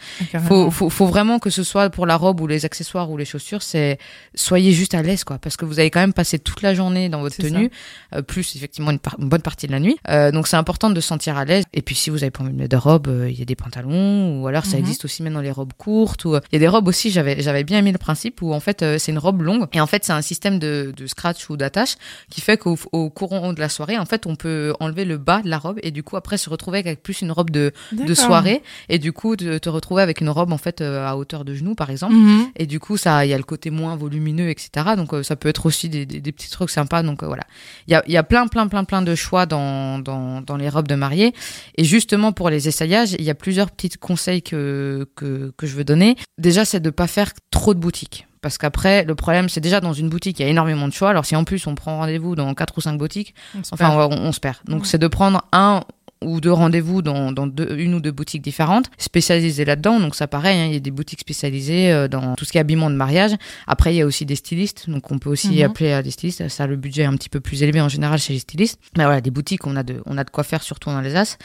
faut, 0.46 0.70
faut, 0.70 0.90
faut 0.90 1.06
vraiment 1.06 1.38
que 1.38 1.50
ce 1.50 1.62
soit 1.64 1.90
pour 1.90 2.06
la 2.06 2.16
robe 2.16 2.40
ou 2.40 2.46
les 2.46 2.64
accessoires 2.64 3.10
ou 3.10 3.16
les 3.16 3.24
chaussures, 3.24 3.62
c'est 3.62 3.98
soyez 4.34 4.72
juste 4.72 4.94
à 4.94 5.02
l'aise 5.02 5.24
quoi, 5.24 5.38
parce 5.38 5.56
que 5.56 5.64
vous 5.64 5.78
avez 5.80 5.90
quand 5.90 6.00
même 6.00 6.12
passé 6.12 6.38
toute 6.38 6.62
la 6.62 6.74
journée 6.74 7.08
dans 7.08 7.20
votre 7.20 7.36
tenue, 7.36 7.70
euh, 8.14 8.22
plus 8.22 8.54
effectivement 8.56 8.90
une, 8.90 8.98
par- 8.98 9.16
une 9.18 9.28
bonne 9.28 9.42
partie 9.42 9.66
de 9.66 9.72
la 9.72 9.80
nuit. 9.80 9.96
Donc 10.32 10.46
c'est 10.46 10.56
important 10.56 10.90
de 10.90 11.00
se 11.00 11.08
sentir 11.08 11.36
à 11.36 11.44
l'aise. 11.44 11.64
Et 11.72 11.82
puis 11.82 11.94
si 11.94 12.10
vous 12.10 12.22
avez 12.22 12.30
pas 12.30 12.42
envie 12.44 12.52
de 12.52 12.58
mettre 12.58 12.70
de 12.70 12.76
robe, 12.80 13.08
il 13.28 13.38
y 13.38 13.42
a 13.42 13.44
des 13.44 13.56
pantalons 13.56 14.40
ou 14.40 14.46
alors 14.46 14.64
ça 14.64 14.76
Mhm. 14.76 14.82
existe 14.84 15.04
aussi 15.04 15.22
maintenant 15.22 15.40
les 15.40 15.50
robes 15.50 15.72
courtes. 15.76 16.24
Ou 16.24 16.34
il 16.36 16.40
y 16.52 16.56
a 16.56 16.58
des 16.58 16.68
robes 16.68 16.88
aussi. 16.88 17.10
J'avais 17.10 17.40
j'avais 17.42 17.64
bien 17.64 17.78
aimé 17.78 17.92
le 17.92 17.98
principe 17.98 18.42
où 18.42 18.52
en 18.52 18.60
fait 18.60 18.84
c'est 18.98 19.12
une 19.12 19.18
robe 19.18 19.42
longue 19.42 19.66
et 19.72 19.80
en 19.80 19.86
fait 19.86 20.04
c'est 20.04 20.12
un 20.12 20.22
système 20.22 20.58
de, 20.58 20.92
de 20.96 21.06
scratch 21.06 21.23
ou 21.48 21.56
d'attache 21.56 21.96
qui 22.30 22.40
fait 22.40 22.56
qu'au 22.58 22.78
au 22.92 23.10
courant 23.10 23.52
de 23.52 23.60
la 23.60 23.68
soirée 23.68 23.98
en 23.98 24.04
fait 24.04 24.26
on 24.26 24.36
peut 24.36 24.72
enlever 24.80 25.04
le 25.04 25.18
bas 25.18 25.42
de 25.42 25.48
la 25.48 25.58
robe 25.58 25.78
et 25.82 25.90
du 25.90 26.02
coup 26.02 26.16
après 26.16 26.38
se 26.38 26.50
retrouver 26.50 26.78
avec 26.78 27.02
plus 27.02 27.22
une 27.22 27.32
robe 27.32 27.50
de 27.50 27.72
de 27.92 28.14
soirée 28.14 28.62
et 28.88 28.98
du 28.98 29.12
coup 29.12 29.36
de 29.36 29.58
te 29.58 29.68
retrouver 29.68 30.02
avec 30.02 30.20
une 30.20 30.28
robe 30.28 30.52
en 30.52 30.58
fait 30.58 30.80
euh, 30.80 31.06
à 31.06 31.16
hauteur 31.16 31.44
de 31.44 31.54
genou 31.54 31.74
par 31.74 31.90
exemple. 31.90 32.14
Mhm. 32.14 32.46
et 32.56 32.66
du 32.66 32.80
coup 32.80 32.96
ça 32.96 33.24
il 33.24 33.30
y 33.30 33.34
a 33.34 33.38
le 33.38 33.44
côté 33.44 33.70
moins 33.70 33.96
volumineux 33.96 34.48
etc 34.48 34.84
donc 34.96 35.12
euh, 35.14 35.22
ça 35.22 35.36
peut 35.36 35.48
être 35.48 35.66
aussi 35.66 35.88
des, 35.88 36.06
des, 36.06 36.20
des 36.20 36.32
petits 36.32 36.50
trucs 36.50 36.70
sympas. 36.70 37.02
Donc 37.02 37.22
euh, 37.22 37.26
voilà. 37.26 37.44
Il 37.88 37.92
y 37.92 37.94
a, 37.94 38.02
y 38.06 38.16
a 38.16 38.22
plein 38.22 38.46
plein 38.46 38.68
plein 38.68 38.84
plein 38.84 39.02
de 39.02 39.14
choix 39.14 39.46
dans, 39.46 39.98
dans, 39.98 40.40
dans 40.42 40.56
les 40.56 40.68
robes 40.68 40.88
de 40.88 40.94
mariée. 40.94 41.32
Et 41.76 41.84
justement 41.84 42.32
pour 42.32 42.50
les 42.50 42.68
essayages 42.68 43.14
il 43.18 43.24
y 43.24 43.30
a 43.30 43.34
plusieurs 43.34 43.70
petits 43.70 43.90
conseils 43.90 44.42
que, 44.42 45.08
que, 45.16 45.52
que 45.56 45.66
je 45.66 45.74
veux 45.74 45.84
donner. 45.84 46.16
Déjà 46.38 46.64
c'est 46.64 46.80
de 46.80 46.90
pas 46.90 47.06
faire 47.06 47.32
trop 47.50 47.74
de 47.74 47.80
boutiques 47.80 48.26
parce 48.44 48.58
qu'après, 48.58 49.04
le 49.04 49.14
problème, 49.14 49.48
c'est 49.48 49.62
déjà 49.62 49.80
dans 49.80 49.94
une 49.94 50.10
boutique, 50.10 50.38
il 50.38 50.42
y 50.42 50.44
a 50.44 50.48
énormément 50.50 50.86
de 50.86 50.92
choix. 50.92 51.08
Alors, 51.08 51.24
si 51.24 51.34
en 51.34 51.44
plus 51.44 51.66
on 51.66 51.74
prend 51.74 51.96
rendez-vous 51.96 52.36
dans 52.36 52.52
quatre 52.52 52.76
ou 52.76 52.82
cinq 52.82 52.98
boutiques, 52.98 53.34
On 53.58 53.64
se 53.64 53.70
Enfin, 53.72 53.88
perd. 53.88 54.12
on, 54.12 54.16
on 54.18 54.32
se 54.32 54.38
perd. 54.40 54.56
Donc, 54.66 54.82
Ouais. 54.82 54.86
c'est 54.86 54.98
de 54.98 55.08
prendre 55.08 55.40
un 55.52 55.80
ou 56.24 56.40
deux 56.40 56.52
rendez-vous 56.52 57.02
dans, 57.02 57.32
dans 57.32 57.46
deux- 57.46 57.74
une 57.78 57.94
ou 57.94 58.00
deux 58.00 58.10
boutiques 58.10 58.42
différentes, 58.42 58.86
spécialisées 58.98 59.64
là-dedans. 59.64 60.00
Donc, 60.00 60.14
ça, 60.14 60.26
pareil, 60.26 60.58
hein, 60.58 60.66
il 60.66 60.72
y 60.74 60.76
a 60.76 60.80
des 60.80 60.90
boutiques 60.90 61.20
spécialisées 61.20 61.92
euh, 61.92 62.08
dans 62.08 62.34
tout 62.34 62.44
ce 62.44 62.52
qui 62.52 62.58
est 62.58 62.60
habillement 62.60 62.90
de 62.90 62.96
mariage. 62.96 63.32
Après, 63.66 63.94
il 63.94 63.98
y 63.98 64.02
a 64.02 64.06
aussi 64.06 64.26
des 64.26 64.36
stylistes. 64.36 64.88
Donc, 64.90 65.10
on 65.10 65.18
peut 65.18 65.30
aussi 65.30 65.56
Mhm. 65.58 65.62
appeler 65.64 65.92
à 65.92 66.02
des 66.02 66.10
stylistes. 66.10 66.48
Ça, 66.48 66.66
le 66.66 66.76
budget 66.76 67.02
est 67.02 67.06
un 67.06 67.16
petit 67.16 67.28
peu 67.28 67.40
plus 67.40 67.62
élevé 67.62 67.80
en 67.80 67.88
général 67.88 68.18
chez 68.18 68.32
les 68.32 68.38
stylistes. 68.38 68.78
Mais 68.96 69.04
voilà, 69.04 69.20
des 69.20 69.30
boutiques, 69.30 69.66
on 69.66 69.76
a 69.76 69.82
de, 69.82 70.02
on 70.06 70.18
a 70.18 70.24
de 70.24 70.30
quoi 70.30 70.44
faire, 70.44 70.62
surtout 70.62 70.90
dans 70.90 71.00
les 71.00 71.16
As. 71.16 71.38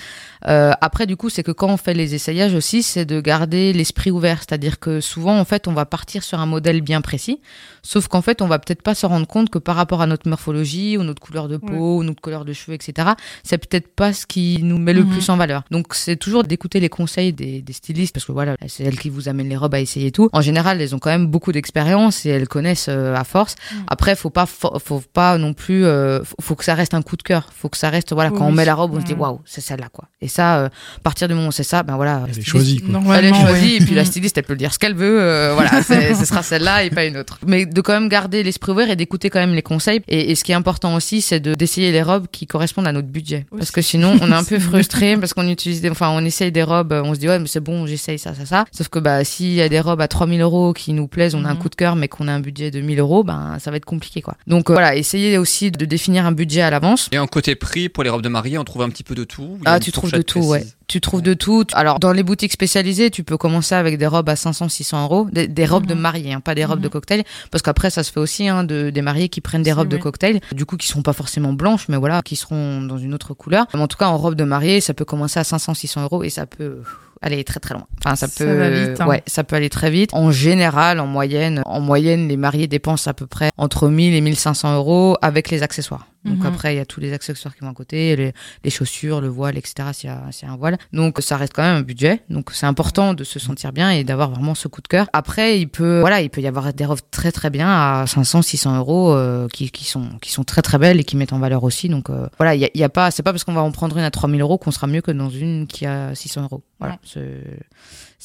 Euh, 0.47 0.71
après, 0.81 1.05
du 1.05 1.15
coup, 1.17 1.29
c'est 1.29 1.43
que 1.43 1.51
quand 1.51 1.67
on 1.69 1.77
fait 1.77 1.93
les 1.93 2.15
essayages 2.15 2.53
aussi, 2.53 2.83
c'est 2.83 3.05
de 3.05 3.21
garder 3.21 3.73
l'esprit 3.73 4.11
ouvert. 4.11 4.39
C'est-à-dire 4.39 4.79
que 4.79 5.01
souvent, 5.01 5.37
en 5.39 5.45
fait, 5.45 5.67
on 5.67 5.73
va 5.73 5.85
partir 5.85 6.23
sur 6.23 6.39
un 6.39 6.45
modèle 6.45 6.81
bien 6.81 7.01
précis. 7.01 7.39
Sauf 7.83 8.07
qu'en 8.07 8.21
fait, 8.21 8.41
on 8.41 8.47
va 8.47 8.59
peut-être 8.59 8.81
pas 8.81 8.95
se 8.95 9.05
rendre 9.05 9.27
compte 9.27 9.49
que 9.49 9.57
par 9.59 9.75
rapport 9.75 10.01
à 10.01 10.07
notre 10.07 10.27
morphologie 10.29 10.97
ou 10.97 11.03
notre 11.03 11.21
couleur 11.21 11.47
de 11.47 11.57
peau 11.57 11.97
ou 11.97 12.03
notre 12.03 12.21
couleur 12.21 12.45
de 12.45 12.53
cheveux, 12.53 12.75
etc., 12.75 13.09
c'est 13.43 13.57
peut-être 13.57 13.87
pas 13.87 14.13
ce 14.13 14.25
qui 14.25 14.59
nous 14.69 14.77
met 14.77 14.93
le 14.93 15.03
Mhm. 15.03 15.09
plus 15.09 15.29
en 15.29 15.35
valeur. 15.37 15.63
Donc, 15.71 15.87
c'est 15.93 16.15
toujours 16.15 16.43
d'écouter 16.43 16.79
les 16.79 16.89
conseils 16.89 17.33
des, 17.33 17.61
des 17.61 17.73
stylistes 17.73 18.13
parce 18.13 18.25
que 18.25 18.31
voilà, 18.31 18.55
c'est 18.67 18.83
elles 18.83 18.97
qui 18.99 19.09
vous 19.09 19.27
amènent 19.27 19.49
les 19.49 19.57
robes 19.57 19.73
à 19.73 19.79
essayer 19.79 20.07
et 20.07 20.11
tout. 20.11 20.29
En 20.33 20.41
général, 20.41 20.81
elles 20.81 20.95
ont 20.95 20.99
quand 20.99 21.09
même 21.09 21.27
beaucoup 21.27 21.51
d'expérience 21.51 22.25
et 22.25 22.29
elles 22.29 22.47
connaissent 22.47 22.87
euh, 22.89 23.13
à 23.15 23.23
force. 23.23 23.55
Mhm. 23.73 23.83
Après, 23.87 24.15
faut 24.15 24.29
pas, 24.29 24.45
faut, 24.45 24.77
faut 24.79 25.01
pas 25.13 25.37
non 25.37 25.53
plus, 25.53 25.85
euh, 25.85 26.21
faut, 26.39 26.55
que 26.55 26.63
ça 26.63 26.75
reste 26.75 26.93
un 26.93 27.01
coup 27.01 27.17
de 27.17 27.23
cœur. 27.23 27.49
Faut 27.55 27.69
que 27.69 27.77
ça 27.77 27.89
reste, 27.89 28.13
voilà, 28.13 28.29
quand 28.29 28.45
on 28.47 28.51
met 28.51 28.65
la 28.65 28.75
robe, 28.75 28.91
on 28.95 29.01
se 29.01 29.05
dit 29.05 29.13
waouh, 29.13 29.41
c'est 29.45 29.61
celle-là 29.61 29.89
quoi. 29.91 30.05
Et 30.21 30.27
ça, 30.27 30.59
euh, 30.59 30.65
à 30.67 30.99
partir 31.03 31.27
du 31.27 31.33
moment 31.33 31.47
où 31.49 31.51
c'est 31.51 31.63
ça, 31.63 31.83
ben 31.83 31.95
voilà. 31.95 32.25
Elle 32.29 32.37
est 32.39 32.41
choisie, 32.41 32.81
elle 33.15 33.25
est 33.25 33.33
choisie 33.33 33.65
ouais. 33.65 33.75
et 33.75 33.79
puis 33.85 33.95
la 33.95 34.01
Mhm. 34.03 34.07
styliste 34.07 34.37
elle 34.37 34.43
peut 34.43 34.55
dire 34.55 34.73
ce 34.73 34.79
qu'elle 34.79 34.95
veut 34.95 35.19
euh, 35.21 35.53
voilà 35.53 35.81
ce 35.83 36.25
sera 36.25 36.43
celle-là 36.43 36.83
et 36.83 36.89
pas 36.89 37.05
une 37.05 37.17
autre 37.17 37.39
mais 37.45 37.65
de 37.65 37.81
quand 37.81 37.93
même 37.93 38.09
garder 38.09 38.43
l'esprit 38.43 38.71
ouvert 38.71 38.89
et 38.89 38.95
d'écouter 38.95 39.29
quand 39.29 39.39
même 39.39 39.53
les 39.53 39.61
conseils 39.61 40.01
et, 40.07 40.31
et 40.31 40.35
ce 40.35 40.43
qui 40.43 40.51
est 40.51 40.55
important 40.55 40.95
aussi 40.95 41.21
c'est 41.21 41.39
de 41.39 41.53
d'essayer 41.55 41.91
les 41.91 42.01
robes 42.03 42.27
qui 42.31 42.47
correspondent 42.47 42.87
à 42.87 42.91
notre 42.91 43.07
budget 43.07 43.45
parce 43.57 43.71
que 43.71 43.81
sinon 43.81 44.17
on 44.21 44.31
est 44.31 44.35
un 44.35 44.43
peu 44.57 45.19
parce 45.19 45.33
qu'on 45.33 45.47
utilise 45.47 45.81
des, 45.81 45.89
enfin 45.89 46.09
on 46.11 46.23
essaye 46.25 46.51
des 46.51 46.63
robes 46.63 46.91
on 47.03 47.13
se 47.13 47.19
dit 47.19 47.27
ouais 47.27 47.39
mais 47.39 47.47
c'est 47.47 47.59
bon 47.59 47.85
j'essaye 47.85 48.17
ça 48.19 48.33
ça 48.33 48.45
ça 48.45 48.65
sauf 48.71 48.87
que 48.89 48.99
bah 48.99 49.23
s'il 49.23 49.53
y 49.53 49.61
a 49.61 49.69
des 49.69 49.79
robes 49.79 50.01
à 50.01 50.07
3000 50.07 50.41
euros 50.41 50.73
qui 50.73 50.93
nous 50.93 51.07
plaisent 51.07 51.35
on 51.35 51.45
a 51.45 51.49
un 51.49 51.53
Mhm. 51.53 51.59
coup 51.59 51.69
de 51.69 51.75
cœur 51.75 51.95
mais 51.95 52.07
qu'on 52.07 52.27
a 52.27 52.31
un 52.33 52.39
budget 52.39 52.71
de 52.71 52.81
1000 52.81 52.99
euros 52.99 53.23
ben 53.23 53.57
ça 53.59 53.71
va 53.71 53.77
être 53.77 53.85
compliqué 53.85 54.21
quoi 54.21 54.35
donc 54.47 54.69
euh, 54.69 54.73
voilà 54.73 54.95
essayez 54.95 55.37
aussi 55.37 55.71
de 55.71 55.85
définir 55.85 56.25
un 56.25 56.31
budget 56.31 56.61
à 56.61 56.69
l'avance 56.69 57.09
Et 57.11 57.19
en 57.19 57.27
côté 57.27 57.55
prix, 57.55 57.89
pour 57.89 58.03
les 58.03 58.09
robes 58.09 58.21
de 58.21 58.29
mariée, 58.29 58.57
on 58.57 58.63
trouve 58.63 58.81
un 58.81 58.89
petit 58.89 59.03
peu 59.03 59.15
de 59.15 59.23
tout. 59.23 59.59
Ah, 59.65 59.79
tu 59.79 59.91
trouves 59.91 60.11
de 60.11 60.21
tout, 60.21 60.39
ouais. 60.39 60.65
Tu 60.89 60.99
trouves 60.99 61.21
de 61.21 61.33
tout. 61.35 61.65
Alors, 61.73 61.99
dans 61.99 62.11
les 62.11 62.23
boutiques 62.23 62.51
spécialisées, 62.51 63.11
tu 63.11 63.23
peux 63.23 63.37
commencer 63.37 63.75
avec 63.75 63.97
des 63.97 64.07
robes 64.07 64.27
à 64.27 64.35
500, 64.35 64.67
600 64.69 65.03
euros, 65.03 65.27
des, 65.31 65.47
des 65.47 65.65
robes 65.65 65.85
de 65.85 65.93
Mhm. 65.93 65.99
mariée, 66.01 66.33
hein, 66.33 66.41
pas 66.41 66.55
des 66.55 66.65
robes 66.65 66.79
de 66.81 66.87
Mhm. 66.87 66.91
cocktail, 66.91 67.23
parce 67.51 67.61
qu'après, 67.61 67.89
ça 67.91 68.03
se 68.03 68.11
fait 68.11 68.19
aussi, 68.19 68.47
hein, 68.49 68.63
de, 68.63 68.89
des 68.89 69.01
mariés 69.01 69.29
qui 69.29 69.39
prennent 69.39 69.61
des 69.61 69.71
robes 69.71 69.87
de 69.87 69.97
cocktail, 69.97 70.41
du 70.51 70.65
coup, 70.65 70.77
qui 70.77 70.87
sont 70.87 71.01
pas 71.03 71.13
forcément 71.13 71.53
blanches, 71.53 71.85
mais 71.89 71.97
voilà, 71.97 72.21
qui 72.23 72.35
seront 72.35 72.81
dans 72.81 72.97
une 72.97 73.13
autre 73.13 73.33
couleur. 73.35 73.67
Mais 73.73 73.79
en 73.79 73.87
tout 73.87 73.97
cas, 73.97 74.07
en 74.07 74.17
robe 74.17 74.35
de 74.35 74.43
mariée, 74.43 74.81
ça 74.81 74.93
peut 74.95 75.05
commencer 75.05 75.39
à 75.39 75.43
500, 75.43 75.75
600 75.75 76.01
euros 76.03 76.23
et 76.23 76.29
ça 76.29 76.45
peut 76.47 76.81
aller 77.21 77.43
très 77.43 77.59
très 77.59 77.73
loin. 77.75 77.85
Enfin, 78.03 78.15
ça 78.15 78.27
Ça 78.27 78.45
peut, 78.45 78.67
vite, 78.69 79.01
hein. 79.01 79.05
ouais, 79.07 79.21
ça 79.27 79.43
peut 79.43 79.57
aller 79.57 79.69
très 79.69 79.91
vite. 79.91 80.09
En 80.13 80.31
général, 80.31 80.99
en 80.99 81.05
moyenne, 81.05 81.61
en 81.65 81.81
moyenne, 81.81 82.27
les 82.29 82.37
mariés 82.37 82.67
dépensent 82.67 83.09
à 83.09 83.13
peu 83.13 83.27
près 83.27 83.51
entre 83.57 83.89
1000 83.89 84.13
et 84.15 84.21
1500 84.21 84.73
euros 84.75 85.17
avec 85.21 85.51
les 85.51 85.61
accessoires. 85.61 86.07
Donc 86.25 86.39
Mhm. 86.39 86.45
après, 86.47 86.73
il 86.73 86.77
y 86.77 86.81
a 86.81 86.85
tous 86.85 86.99
les 86.99 87.13
accessoires 87.13 87.55
qui 87.55 87.61
vont 87.61 87.69
à 87.69 87.73
côté, 87.73 88.15
les, 88.15 88.33
les 88.63 88.69
chaussures, 88.69 89.21
le 89.21 89.29
voile, 89.29 89.57
etc. 89.57 89.89
S'il 89.93 90.09
y, 90.09 90.13
y 90.13 90.45
a 90.45 90.51
un 90.51 90.57
voile. 90.57 90.77
Donc 90.91 91.19
ça 91.21 91.37
reste 91.37 91.53
quand 91.53 91.63
même 91.63 91.77
un 91.77 91.81
budget. 91.81 92.23
Donc 92.29 92.49
c'est 92.51 92.65
important 92.65 93.13
de 93.13 93.23
se 93.23 93.39
sentir 93.39 93.71
bien 93.71 93.89
et 93.91 94.03
d'avoir 94.03 94.29
vraiment 94.29 94.53
ce 94.53 94.67
coup 94.67 94.81
de 94.81 94.87
cœur. 94.87 95.07
Après, 95.13 95.59
il 95.59 95.67
peut, 95.67 96.01
voilà, 96.01 96.21
il 96.21 96.29
peut 96.29 96.41
y 96.41 96.47
avoir 96.47 96.73
des 96.73 96.85
robes 96.85 96.99
très 97.11 97.31
très 97.31 97.49
bien 97.49 97.69
à 97.69 98.05
500, 98.05 98.41
600 98.41 98.77
euros 98.77 99.13
euh, 99.13 99.47
qui, 99.47 99.71
qui 99.71 99.85
sont 99.85 100.09
qui 100.21 100.31
sont 100.31 100.43
très 100.43 100.61
très 100.61 100.77
belles 100.77 100.99
et 100.99 101.03
qui 101.05 101.15
mettent 101.15 101.33
en 101.33 101.39
valeur 101.39 101.63
aussi. 101.63 101.87
Donc 101.89 102.09
euh, 102.09 102.27
voilà, 102.37 102.53
il 102.55 102.59
y 102.61 102.65
a, 102.65 102.69
il 102.73 102.81
y 102.81 102.83
a 102.83 102.89
pas, 102.89 103.11
c'est 103.11 103.23
pas 103.23 103.31
parce 103.31 103.43
qu'on 103.45 103.53
va 103.53 103.61
en 103.61 103.71
prendre 103.71 103.97
une 103.97 104.03
à 104.03 104.11
3000 104.11 104.41
euros 104.41 104.57
qu'on 104.57 104.71
sera 104.71 104.87
mieux 104.87 105.01
que 105.01 105.11
dans 105.11 105.29
une 105.29 105.67
qui 105.67 105.85
a 105.85 106.13
600 106.15 106.43
euros. 106.43 106.63
Voilà. 106.79 106.97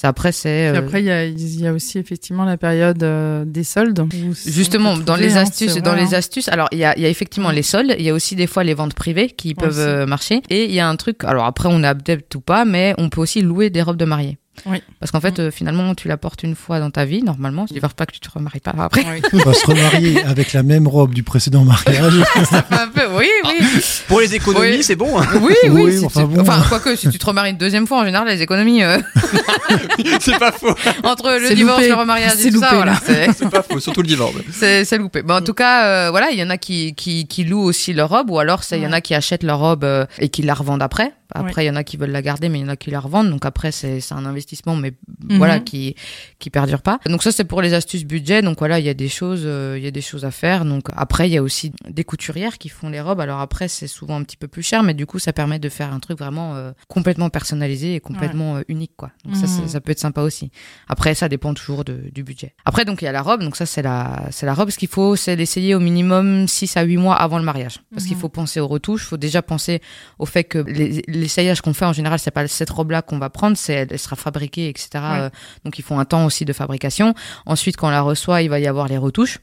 Après 0.03 0.33
c'est. 0.33 0.69
Euh, 0.69 0.79
après, 0.79 1.03
il 1.03 1.07
y 1.07 1.63
y 1.63 1.67
a 1.67 1.73
aussi 1.73 1.99
effectivement 1.99 2.45
la 2.45 2.57
période 2.57 3.03
euh, 3.03 3.45
des 3.47 3.65
soldes. 3.65 4.07
Justement, 4.47 4.99
dans 4.99 5.17
les 5.17 5.37
hein, 5.37 5.43
astuces, 5.43 5.77
dans 5.77 5.93
vrai, 5.93 6.05
les 6.05 6.15
hein. 6.15 6.19
astuces, 6.19 6.49
alors 6.49 6.69
il 6.73 6.79
y 6.79 6.81
y 6.81 6.85
a 6.85 7.09
effectivement 7.09 7.51
les 7.51 7.63
soldes, 7.63 7.95
il 7.99 8.05
y 8.05 8.11
a 8.11 8.15
aussi 8.15 8.37
des 8.37 8.47
fois 8.47 8.65
les 8.65 8.75
ventes 8.75 8.95
privées 8.95 9.29
qui 9.31 9.55
peuvent 9.55 9.71
Aussi. 9.71 9.81
euh, 9.81 10.07
marcher, 10.07 10.43
et 10.51 10.65
il 10.65 10.73
y 10.73 10.81
a 10.81 10.89
un 10.89 10.97
truc, 10.97 11.25
alors 11.25 11.45
après 11.45 11.69
on 11.71 11.83
est 11.83 11.87
adepte 11.87 12.35
ou 12.35 12.41
pas, 12.41 12.65
mais 12.65 12.95
on 12.99 13.09
peut 13.09 13.21
aussi 13.21 13.41
louer 13.41 13.71
des 13.71 13.83
robes 13.83 13.97
de 13.97 14.05
mariée. 14.05 14.39
Oui. 14.67 14.83
Parce 15.01 15.11
qu'en 15.13 15.21
fait, 15.21 15.39
euh, 15.39 15.51
finalement, 15.51 15.95
tu 15.95 16.09
la 16.09 16.17
portes 16.17 16.43
une 16.43 16.55
fois 16.55 16.81
dans 16.81 16.91
ta 16.91 17.05
vie, 17.05 17.23
normalement. 17.23 17.67
Tu 17.67 17.75
ne 17.75 17.81
pas 17.81 18.07
que 18.07 18.13
tu 18.13 18.21
te 18.21 18.31
remaries 18.31 18.61
pas 18.61 18.73
après. 18.79 19.05
Oui. 19.05 19.23
On 19.33 19.39
va 19.39 19.53
se 19.53 19.67
remarier 19.67 20.23
avec 20.25 20.53
la 20.53 20.63
même 20.63 20.89
robe 20.89 21.13
du 21.13 21.23
précédent 21.23 21.65
mariage. 21.65 22.15
Un 22.71 22.89
peu, 22.89 23.03
oui, 23.19 23.29
oui. 23.45 23.67
Pour 24.09 24.21
les 24.21 24.35
économies, 24.35 24.77
Oui. 24.77 24.83
c'est 24.83 24.97
bon. 24.97 25.21
hein. 25.21 25.27
Oui, 25.43 25.55
oui. 25.65 25.71
Oui, 25.71 25.99
si 25.99 26.05
enfin 26.07 26.23
tu- 26.23 26.35
bon. 26.35 26.41
enfin, 26.43 26.65
quoique, 26.69 26.97
si 26.97 27.09
tu 27.11 27.19
te 27.19 27.27
remaries 27.27 27.51
une 27.51 27.57
deuxième 27.59 27.87
fois, 27.87 28.01
en 28.01 28.05
général, 28.05 28.27
les 28.29 28.41
économies, 28.43 28.83
euh, 28.83 28.99
c'est 30.21 30.39
pas 30.39 30.53
faux. 30.53 30.75
entre 31.03 31.31
le 31.41 31.55
divorce, 31.55 31.79
loupé. 31.81 31.89
le 31.89 31.95
remariage 31.95 32.33
C'est 32.37 32.49
et 32.49 32.51
tout 32.53 32.61
ça, 32.61 32.67
loupé, 32.67 32.77
voilà. 32.77 32.93
là. 32.93 33.01
c'est- 33.05 33.33
C'est 33.37 33.51
pas 33.51 33.63
faux, 33.63 33.81
surtout 33.81 34.03
le 34.03 34.09
divorce. 34.09 34.35
C'est 34.53 34.85
c'est 34.85 34.99
loupé. 34.99 35.23
Bon, 35.23 35.35
en 35.35 35.43
tout 35.43 35.55
cas, 35.55 35.85
euh, 35.87 36.11
voilà, 36.11 36.31
il 36.31 36.39
y 36.39 36.43
en 36.43 36.51
a 36.51 36.57
qui, 36.59 36.95
qui, 36.95 37.27
qui 37.27 37.45
louent 37.45 37.63
aussi 37.65 37.93
leur 37.93 38.09
robe, 38.09 38.31
ou 38.31 38.39
alors 38.39 38.63
c'est- 38.65 38.79
il 38.79 38.83
y 38.83 38.87
en 38.87 38.93
a 38.93 39.01
qui 39.01 39.15
achètent 39.15 39.43
leur 39.43 39.59
robe 39.59 39.85
euh, 39.85 40.07
et 40.19 40.29
qui 40.29 40.43
la 40.43 40.55
revendent 40.55 40.83
après. 40.83 41.13
Après, 41.35 41.65
il 41.65 41.69
y 41.69 41.71
en 41.71 41.77
a 41.77 41.85
qui 41.85 41.97
veulent 41.97 42.11
la 42.11 42.23
garder, 42.23 42.49
mais 42.49 42.59
il 42.61 42.63
y 42.63 42.65
en 42.65 42.69
a 42.69 42.77
qui 42.77 42.91
la 42.91 43.01
revendent. 43.01 43.31
Donc 43.31 43.45
après, 43.45 43.73
c'est 43.73 44.01
un 44.13 44.25
investissement, 44.25 44.77
mais 44.77 44.93
Mhm. 45.29 45.39
voilà, 45.39 45.59
qui 45.61 45.95
qui 46.39 46.51
perdure 46.51 46.83
pas. 46.83 46.99
Donc 47.07 47.23
ça, 47.23 47.33
c'est 47.33 47.45
pour 47.45 47.61
les 47.63 47.75
astuces 47.75 48.05
budget. 48.05 48.43
Donc 48.43 48.59
voilà, 48.59 48.79
il 48.79 48.85
y 48.85 48.89
a 48.89 48.95
des 48.95 49.09
choses, 49.09 49.43
euh, 49.45 49.75
il 49.79 49.85
y 49.85 49.87
a 49.87 49.91
des 49.91 50.01
choses 50.01 50.25
à 50.25 50.31
faire. 50.31 50.65
Donc 50.65 50.89
après, 50.97 51.29
il 51.29 51.33
y 51.33 51.37
a 51.39 51.43
aussi 51.43 51.73
des 51.89 52.05
couturières 52.05 52.59
qui 52.59 52.69
font 52.69 52.89
les 52.89 53.01
robes. 53.01 53.21
Alors 53.21 53.41
après, 53.41 53.69
c'est 53.69 53.87
souvent 53.89 54.17
un 54.17 54.23
petit 54.23 54.37
peu 54.37 54.49
plus 54.49 54.63
cher, 54.63 54.83
mais 54.83 54.95
du 54.95 55.07
coup, 55.07 55.19
ça 55.19 55.33
permet 55.33 55.59
de 55.59 55.69
faire 55.69 55.93
un 55.93 56.01
truc 56.01 56.19
vraiment 56.19 56.55
euh, 56.57 56.73
complètement 56.89 57.31
personnalisé 57.31 57.95
et 57.95 58.01
complètement 58.01 58.57
euh, 58.57 58.63
unique, 58.69 58.93
quoi. 58.97 59.11
Donc 59.25 59.37
ça, 59.37 59.47
Mhm. 59.47 59.69
ça 59.69 59.81
peut 59.81 59.93
être 59.93 59.99
sympa 60.01 60.23
aussi. 60.23 60.51
Après, 60.89 61.15
ça 61.15 61.29
dépend 61.29 61.55
toujours 61.55 61.85
de, 61.85 62.11
du 62.13 62.23
budget. 62.23 62.55
Après, 62.65 62.85
donc, 62.85 63.03
il 63.03 63.07
y 63.07 63.09
a 63.09 63.13
la 63.13 63.23
robe. 63.23 63.43
Donc, 63.43 63.57
ça, 63.57 63.67
c'est 63.67 63.83
la, 63.83 64.29
c'est 64.31 64.47
la 64.47 64.55
robe. 64.55 64.71
Ce 64.71 64.79
qu'il 64.79 64.89
faut, 64.89 65.17
c'est 65.17 65.37
l'essayer 65.37 65.75
au 65.75 65.81
minimum 65.81 66.47
6 66.49 66.77
à 66.77 66.83
8 66.83 66.97
mois 66.99 67.17
avant 67.17 67.39
le 67.39 67.45
mariage. 67.45 67.81
Parce 67.93 68.05
qu'il 68.05 68.17
Mhm. 68.17 68.21
faut 68.21 68.29
penser 68.29 68.61
aux 68.61 68.69
retouches. 68.69 69.03
Il 69.05 69.09
faut 69.09 69.17
déjà 69.17 69.43
penser 69.43 69.81
au 70.19 70.27
fait 70.27 70.45
que 70.45 70.59
les- 70.59 71.03
l'essayage 71.25 71.61
qu'on 71.61 71.75
fait, 71.75 71.85
en 71.85 71.93
général, 71.93 72.19
c'est 72.21 72.31
pas 72.31 72.47
cette 72.47 72.71
robe-là 72.71 73.03
qu'on 73.03 73.19
va 73.19 73.31
prendre. 73.31 73.57
C'est, 73.57 73.89
elle 73.91 73.99
sera 73.99 74.15
fabriquée, 74.17 74.69
etc. 74.69 74.89
Ouais. 74.95 75.01
Euh, 75.21 75.31
Donc, 75.65 75.79
il 75.79 75.83
faut 75.83 75.97
un 75.97 76.05
temps 76.05 76.25
aussi 76.25 76.45
de 76.45 76.53
fabrication. 76.53 77.15
Ensuite, 77.47 77.77
quand 77.77 77.89
on 77.89 77.91
la 77.91 78.03
reçoit, 78.03 78.43
il 78.43 78.49
va 78.51 78.61
y 78.61 78.67
avoir 78.69 78.87
les 78.89 78.99
retouches. 78.99 79.39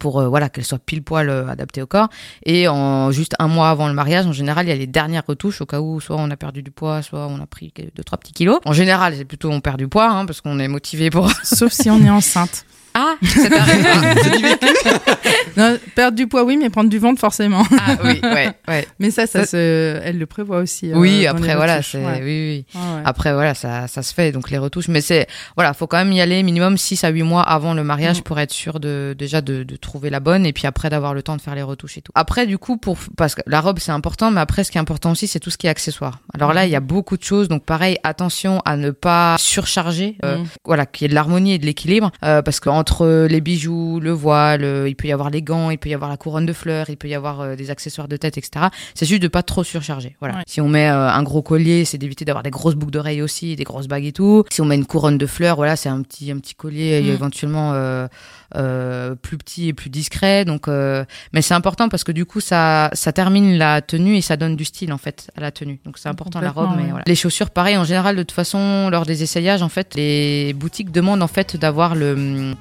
pour 0.00 0.18
euh, 0.20 0.26
voilà 0.28 0.48
qu'elle 0.48 0.64
soit 0.64 0.80
pile 0.80 1.02
poil 1.02 1.28
euh, 1.30 1.46
adaptée 1.48 1.80
au 1.80 1.86
corps 1.86 2.08
et 2.44 2.66
en 2.66 3.12
juste 3.12 3.34
un 3.38 3.46
mois 3.46 3.70
avant 3.70 3.86
le 3.86 3.94
mariage 3.94 4.26
en 4.26 4.32
général 4.32 4.66
il 4.66 4.70
y 4.70 4.72
a 4.72 4.74
les 4.74 4.88
dernières 4.88 5.22
retouches 5.24 5.60
au 5.60 5.66
cas 5.66 5.78
où 5.78 6.00
soit 6.00 6.16
on 6.18 6.28
a 6.32 6.36
perdu 6.36 6.60
du 6.64 6.72
poids 6.72 7.02
soit 7.02 7.28
on 7.28 7.40
a 7.40 7.46
pris 7.46 7.72
deux 7.94 8.02
trois 8.02 8.18
petits 8.18 8.32
kilos 8.32 8.58
en 8.64 8.72
général 8.72 9.14
c'est 9.16 9.24
plutôt 9.24 9.48
on 9.52 9.60
perd 9.60 9.78
du 9.78 9.86
poids 9.86 10.10
hein, 10.10 10.26
parce 10.26 10.40
qu'on 10.40 10.58
est 10.58 10.66
motivé 10.66 11.08
pour 11.10 11.30
Sauf 11.44 11.70
si 11.72 11.88
on 11.88 12.02
est 12.04 12.10
enceinte. 12.10 12.64
ah 12.94 13.14
c'est 13.22 13.52
arrivé 13.54 13.90
C'est 14.24 14.30
du 14.36 14.42
vécu. 14.42 14.66
Non, 15.56 15.64
perdre 15.94 16.16
du 16.16 16.26
poids, 16.26 16.44
oui, 16.44 16.56
mais 16.56 16.70
prendre 16.70 16.90
du 16.90 16.98
ventre, 16.98 17.20
forcément. 17.20 17.62
ah 17.78 17.96
oui 18.04 18.20
ouais 18.22 18.50
ouais 18.68 18.86
Mais 18.98 19.10
ça, 19.10 19.26
ça 19.26 19.40
Ça- 19.40 19.46
se... 19.46 20.00
elle 20.02 20.18
le 20.18 20.26
prévoit 20.26 20.58
aussi. 20.58 20.90
euh, 20.92 20.96
oui 20.96 21.26
après 21.26 21.54
voilà 21.56 21.82
c'est 21.82 21.98
Ouais. 22.04 22.20
oui 22.22 22.24
oui 22.24 22.64
Ouais, 22.74 22.80
ouais. 22.96 23.02
Après, 23.04 23.32
voilà, 23.32 23.54
ça, 23.54 23.86
ça 23.88 24.02
se 24.02 24.12
fait, 24.14 24.32
donc 24.32 24.50
les 24.50 24.58
retouches. 24.58 24.88
Mais 24.88 25.00
c'est, 25.00 25.26
voilà, 25.56 25.72
faut 25.74 25.86
quand 25.86 25.96
même 25.98 26.12
y 26.12 26.20
aller 26.20 26.42
minimum 26.42 26.76
6 26.76 27.04
à 27.04 27.08
8 27.08 27.22
mois 27.22 27.42
avant 27.42 27.74
le 27.74 27.84
mariage 27.84 28.18
Mm. 28.20 28.22
pour 28.22 28.38
être 28.40 28.52
sûr 28.52 28.80
de, 28.80 29.14
déjà 29.18 29.40
de, 29.40 29.62
de 29.62 29.76
trouver 29.76 30.10
la 30.10 30.20
bonne 30.20 30.46
et 30.46 30.52
puis 30.52 30.66
après 30.66 30.90
d'avoir 30.90 31.14
le 31.14 31.22
temps 31.22 31.36
de 31.36 31.40
faire 31.40 31.54
les 31.54 31.62
retouches 31.62 31.98
et 31.98 32.02
tout. 32.02 32.12
Après, 32.14 32.46
du 32.46 32.58
coup, 32.58 32.76
pour, 32.76 32.98
parce 33.16 33.34
que 33.34 33.42
la 33.46 33.60
robe 33.60 33.78
c'est 33.78 33.92
important, 33.92 34.30
mais 34.30 34.40
après, 34.40 34.64
ce 34.64 34.70
qui 34.70 34.78
est 34.78 34.80
important 34.80 35.10
aussi, 35.12 35.26
c'est 35.26 35.40
tout 35.40 35.50
ce 35.50 35.58
qui 35.58 35.66
est 35.66 35.70
accessoire. 35.70 36.20
Alors 36.34 36.52
là, 36.52 36.64
il 36.66 36.70
y 36.70 36.76
a 36.76 36.80
beaucoup 36.80 37.16
de 37.16 37.22
choses, 37.22 37.48
donc 37.48 37.64
pareil, 37.64 37.98
attention 38.02 38.60
à 38.64 38.76
ne 38.76 38.90
pas 38.90 39.36
surcharger, 39.38 40.16
euh, 40.24 40.38
Mm. 40.38 40.44
voilà, 40.64 40.86
qu'il 40.86 41.04
y 41.04 41.06
ait 41.06 41.08
de 41.08 41.14
l'harmonie 41.14 41.54
et 41.54 41.58
de 41.58 41.66
l'équilibre, 41.66 42.10
euh, 42.24 42.42
parce 42.42 42.60
qu'entre 42.60 43.26
les 43.28 43.40
bijoux, 43.40 44.00
le 44.00 44.10
voile, 44.10 44.64
euh, 44.64 44.88
il 44.88 44.94
peut 44.96 45.08
y 45.08 45.12
avoir 45.12 45.30
les 45.30 45.42
gants, 45.42 45.65
il 45.70 45.78
peut 45.78 45.88
y 45.88 45.94
avoir 45.94 46.10
la 46.10 46.16
couronne 46.16 46.46
de 46.46 46.52
fleurs, 46.52 46.86
il 46.88 46.96
peut 46.96 47.08
y 47.08 47.14
avoir 47.14 47.40
euh, 47.40 47.56
des 47.56 47.70
accessoires 47.70 48.08
de 48.08 48.16
tête, 48.16 48.38
etc. 48.38 48.66
C'est 48.94 49.06
juste 49.06 49.22
de 49.22 49.28
pas 49.28 49.42
trop 49.42 49.64
surcharger. 49.64 50.16
Voilà. 50.20 50.36
Ouais. 50.36 50.42
Si 50.46 50.60
on 50.60 50.68
met 50.68 50.88
euh, 50.88 51.08
un 51.08 51.22
gros 51.22 51.42
collier, 51.42 51.84
c'est 51.84 51.98
d'éviter 51.98 52.24
d'avoir 52.24 52.42
des 52.42 52.50
grosses 52.50 52.74
boucles 52.74 52.92
d'oreilles 52.92 53.22
aussi, 53.22 53.56
des 53.56 53.64
grosses 53.64 53.88
bagues 53.88 54.04
et 54.04 54.12
tout. 54.12 54.44
Si 54.50 54.60
on 54.60 54.64
met 54.64 54.76
une 54.76 54.86
couronne 54.86 55.18
de 55.18 55.26
fleurs, 55.26 55.56
voilà, 55.56 55.76
c'est 55.76 55.88
un 55.88 56.02
petit 56.02 56.30
un 56.30 56.38
petit 56.38 56.54
collier 56.54 57.00
Mm. 57.02 57.08
éventuellement 57.10 57.72
euh, 57.74 59.14
plus 59.16 59.38
petit 59.38 59.68
et 59.68 59.72
plus 59.72 59.90
discret. 59.90 60.44
Donc, 60.44 60.68
mais 60.68 61.42
c'est 61.42 61.54
important 61.54 61.88
parce 61.88 62.04
que 62.04 62.12
du 62.12 62.24
coup, 62.24 62.40
ça 62.40 62.90
ça 62.92 63.12
termine 63.12 63.58
la 63.58 63.82
tenue 63.82 64.16
et 64.16 64.20
ça 64.20 64.36
donne 64.36 64.56
du 64.56 64.64
style 64.64 64.92
en 64.92 64.98
fait 64.98 65.30
à 65.36 65.40
la 65.40 65.50
tenue. 65.50 65.80
Donc 65.84 65.98
c'est 65.98 66.08
important 66.08 66.40
la 66.40 66.50
robe. 66.50 66.70
Mais 66.76 66.84
ouais. 66.84 66.90
voilà. 66.90 67.04
Les 67.06 67.14
chaussures, 67.14 67.50
pareil. 67.50 67.76
En 67.76 67.84
général, 67.84 68.16
de 68.16 68.22
toute 68.22 68.32
façon, 68.32 68.88
lors 68.90 69.06
des 69.06 69.22
essayages, 69.22 69.62
en 69.62 69.68
fait, 69.68 69.94
les 69.94 70.52
boutiques 70.54 70.90
demandent 70.90 71.22
en 71.22 71.28
fait 71.28 71.56
d'avoir 71.56 71.94
le 71.94 72.54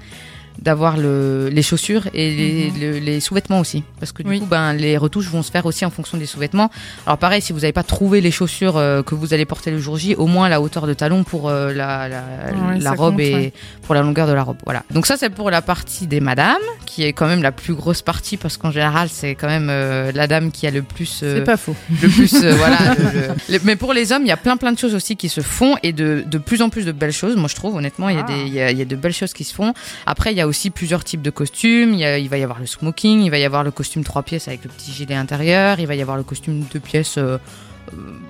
d'avoir 0.59 0.97
le, 0.97 1.49
les 1.51 1.61
chaussures 1.61 2.07
et 2.13 2.31
les, 2.35 2.71
Mhm. 2.71 2.79
le- 2.79 2.99
les 2.99 3.19
sous-vêtements 3.19 3.59
aussi. 3.59 3.83
Parce 3.99 4.11
que 4.11 4.23
du 4.23 4.29
Oui. 4.29 4.39
coup, 4.39 4.45
ben, 4.45 4.73
les 4.73 4.97
retouches 4.97 5.27
vont 5.29 5.43
se 5.43 5.51
faire 5.51 5.65
aussi 5.65 5.85
en 5.85 5.89
fonction 5.89 6.17
des 6.17 6.25
sous-vêtements. 6.25 6.69
Alors 7.05 7.17
pareil, 7.17 7.41
si 7.41 7.53
vous 7.53 7.59
n'avez 7.59 7.73
pas 7.73 7.83
trouvé 7.83 8.21
les 8.21 8.31
chaussures 8.31 8.77
euh, 8.77 9.03
que 9.03 9.15
vous 9.15 9.33
allez 9.33 9.45
porter 9.45 9.71
le 9.71 9.79
jour 9.79 9.97
J, 9.97 10.15
au 10.15 10.27
moins 10.27 10.49
la 10.49 10.61
hauteur 10.61 10.87
de 10.87 10.93
talon 10.93 11.23
pour 11.23 11.49
euh, 11.49 11.73
la, 11.73 12.07
la, 12.07 12.15
Ouais, 12.19 12.79
la 12.79 12.81
ça 12.81 12.91
robe 12.91 13.13
compte, 13.13 13.21
et 13.21 13.33
ouais. 13.35 13.53
pour 13.83 13.95
la 13.95 14.01
longueur 14.01 14.27
de 14.27 14.33
la 14.33 14.43
robe. 14.43 14.57
Voilà. 14.65 14.83
Donc 14.91 15.05
ça, 15.05 15.17
c'est 15.17 15.29
pour 15.29 15.49
la 15.51 15.61
partie 15.61 16.07
des 16.07 16.19
madames, 16.19 16.55
qui 16.85 17.03
est 17.03 17.13
quand 17.13 17.27
même 17.27 17.41
la 17.41 17.51
plus 17.51 17.73
grosse 17.73 18.01
partie 18.01 18.37
parce 18.37 18.57
qu'en 18.57 18.71
général, 18.71 19.09
c'est 19.11 19.35
quand 19.35 19.47
même 19.47 19.67
euh, 19.69 20.11
la 20.13 20.27
dame 20.27 20.51
qui 20.51 20.65
a 20.67 20.71
le 20.71 20.81
plus... 20.81 21.05
C'est 21.05 21.43
pas 21.43 21.57
faux. 21.57 21.75
le 22.01 22.07
plus 22.09 22.33
voilà 22.45 22.77
le- 22.97 23.03
le- 23.49 23.53
le- 23.53 23.59
mais 23.63 23.75
pour 23.75 23.93
les 23.93 24.11
hommes 24.11 24.21
il 24.23 24.27
y 24.27 24.31
a 24.31 24.37
plein 24.37 24.57
plein 24.57 24.71
de 24.71 24.77
choses 24.79 24.95
aussi 24.95 25.15
qui 25.15 25.29
se 25.29 25.41
font 25.41 25.75
et 25.83 25.91
de, 25.93 26.23
de 26.25 26.37
plus 26.37 26.61
en 26.61 26.69
plus 26.69 26.85
de 26.85 26.91
belles 26.91 27.11
choses 27.11 27.35
moi 27.35 27.47
je 27.49 27.55
trouve 27.55 27.75
honnêtement 27.75 28.09
il 28.09 28.17
y 28.17 28.19
Ah. 28.19 28.25
il 28.45 28.53
y 28.53 28.61
a, 28.61 28.71
il 28.71 28.77
y 28.77 28.81
a 28.81 28.85
de 28.85 28.95
belles 28.95 29.13
choses 29.13 29.33
qui 29.33 29.43
se 29.43 29.53
font 29.53 29.73
après 30.05 30.31
il 30.31 30.37
y 30.37 30.41
a 30.41 30.44
aussi 30.47 30.69
plusieurs 30.69 31.03
types 31.03 31.21
de 31.21 31.29
costumes. 31.29 31.93
Il, 31.93 32.01
il 32.01 32.29
va 32.29 32.37
y 32.37 32.43
avoir 32.43 32.59
le 32.59 32.65
smoking 32.65 33.21
il 33.21 33.29
va 33.29 33.37
y 33.37 33.43
avoir 33.43 33.63
le 33.63 33.71
costume 33.71 34.03
trois 34.03 34.23
pièces 34.23 34.47
avec 34.47 34.63
le 34.63 34.69
petit 34.69 34.91
gilet 34.91 35.15
intérieur 35.15 35.79
il 35.79 35.87
va 35.87 35.95
y 35.95 36.01
avoir 36.01 36.17
le 36.17 36.23
costume 36.23 36.61
deux 36.71 36.79
pièces 36.79 37.17
euh, 37.17 37.37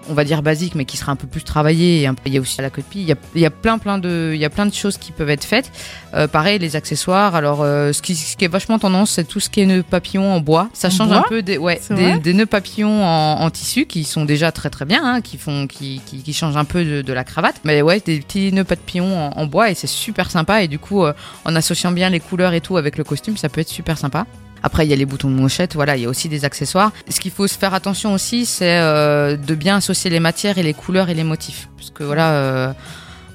on 0.09 0.13
va 0.13 0.23
dire 0.23 0.41
basique 0.41 0.75
mais 0.75 0.85
qui 0.85 0.97
sera 0.97 1.11
un 1.11 1.15
peu 1.15 1.27
plus 1.27 1.43
travaillé 1.43 2.07
il 2.25 2.33
y 2.33 2.37
a 2.37 2.41
aussi 2.41 2.61
la 2.61 2.69
copie 2.69 3.01
il 3.01 3.07
y 3.07 3.11
a, 3.11 3.15
il 3.33 3.41
y 3.41 3.45
a 3.45 3.49
plein 3.49 3.77
plein 3.77 3.97
de 3.97 4.31
il 4.33 4.39
y 4.39 4.45
a 4.45 4.49
plein 4.49 4.65
de 4.65 4.73
choses 4.73 4.97
qui 4.97 5.11
peuvent 5.11 5.29
être 5.29 5.43
faites. 5.43 5.71
Euh, 6.13 6.27
pareil 6.27 6.59
les 6.59 6.75
accessoires 6.75 7.35
alors 7.35 7.61
euh, 7.61 7.91
ce, 7.91 8.01
qui, 8.01 8.15
ce 8.15 8.37
qui 8.37 8.45
est 8.45 8.49
vachement 8.49 8.79
tendance 8.79 9.11
c'est 9.11 9.23
tout 9.23 9.39
ce 9.39 9.49
qui 9.49 9.61
est 9.61 9.65
nœuds 9.65 9.83
papillons 9.83 10.33
en 10.33 10.39
bois. 10.39 10.69
Ça 10.73 10.87
En 10.87 10.91
change 10.91 11.07
bois 11.09 11.17
un 11.17 11.23
peu 11.23 11.41
des 11.41 11.57
ouais 11.57 11.81
des, 11.89 12.33
nœuds 12.33 12.45
papillons 12.45 13.03
en, 13.03 13.41
en 13.41 13.49
tissu 13.49 13.85
qui 13.85 14.03
sont 14.03 14.25
déjà 14.25 14.51
très 14.51 14.69
très 14.69 14.85
bien 14.85 15.01
hein, 15.03 15.21
qui 15.21 15.37
font 15.37 15.67
qui, 15.67 16.01
qui, 16.05 16.21
qui 16.23 16.33
changent 16.33 16.57
un 16.57 16.65
peu 16.65 16.83
de, 16.83 17.01
de 17.01 17.13
la 17.13 17.23
cravate. 17.23 17.55
Mais 17.63 17.81
ouais 17.81 18.01
des 18.05 18.19
petits 18.19 18.51
nœuds 18.51 18.63
papillons 18.63 19.17
en, 19.17 19.31
en 19.37 19.45
bois 19.45 19.69
et 19.69 19.75
c'est 19.75 19.87
super 19.87 20.31
sympa. 20.31 20.63
Et 20.63 20.67
du 20.67 20.79
coup 20.79 21.03
euh, 21.03 21.13
en 21.45 21.55
associant 21.55 21.91
bien 21.91 22.09
les 22.09 22.19
couleurs 22.19 22.53
et 22.53 22.61
tout 22.61 22.77
avec 22.77 22.97
le 22.97 23.03
costume 23.03 23.37
ça 23.37 23.49
peut 23.49 23.61
être 23.61 23.69
super 23.69 23.97
sympa 23.97 24.25
après, 24.65 24.83
il 24.83 24.89
y 24.89 24.93
a 24.93 24.95
les 24.95 25.05
boutons 25.05 25.29
de 25.29 25.35
manchette, 25.35 25.75
voilà, 25.75 25.95
il 25.95 26.01
y 26.01 26.05
a 26.07 26.09
aussi 26.09 26.27
des 26.27 26.43
accessoires. 26.43 26.91
Ce 27.07 27.19
qu'il 27.19 27.29
faut 27.29 27.45
se 27.45 27.55
faire 27.55 27.75
attention 27.75 28.15
aussi, 28.15 28.47
c'est 28.47 28.79
euh, 28.79 29.37
de 29.37 29.53
bien 29.53 29.75
associer 29.75 30.09
les 30.09 30.19
matières 30.19 30.57
et 30.57 30.63
les 30.63 30.73
couleurs 30.73 31.07
et 31.09 31.13
les 31.13 31.23
motifs. 31.23 31.69
Parce 31.77 31.91
que 31.91 32.03
voilà, 32.03 32.31
euh, 32.31 32.73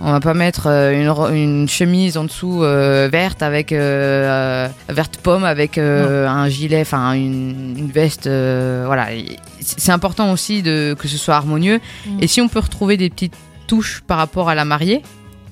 on 0.01 0.11
va 0.11 0.19
pas 0.19 0.35
mettre 0.35 0.67
euh, 0.67 1.31
une, 1.31 1.69
chemise 1.69 2.17
en 2.17 2.25
dessous 2.25 2.65
euh, 2.65 3.09
verte 3.13 3.45
avec 3.45 3.71
euh, 3.71 4.67
verte 4.89 5.19
pomme 5.19 5.45
avec 5.45 5.79
euh, 5.79 6.27
un 6.27 6.49
gilet, 6.49 6.81
enfin 6.81 7.13
une, 7.13 7.77
une 7.79 7.91
veste, 7.93 8.27
voilà. 8.27 9.07
C'est 9.61 9.93
important 9.93 10.33
aussi 10.33 10.63
de 10.63 10.97
que 10.99 11.07
ce 11.07 11.17
soit 11.17 11.37
harmonieux. 11.37 11.79
Mm. 12.07 12.19
Et 12.23 12.27
si 12.27 12.41
on 12.41 12.49
peut 12.49 12.59
retrouver 12.59 12.97
des 12.97 13.09
petites 13.09 13.37
touches 13.69 14.03
par 14.05 14.19
rapport 14.19 14.49
à 14.49 14.57
la 14.57 14.65
mariée. 14.65 15.03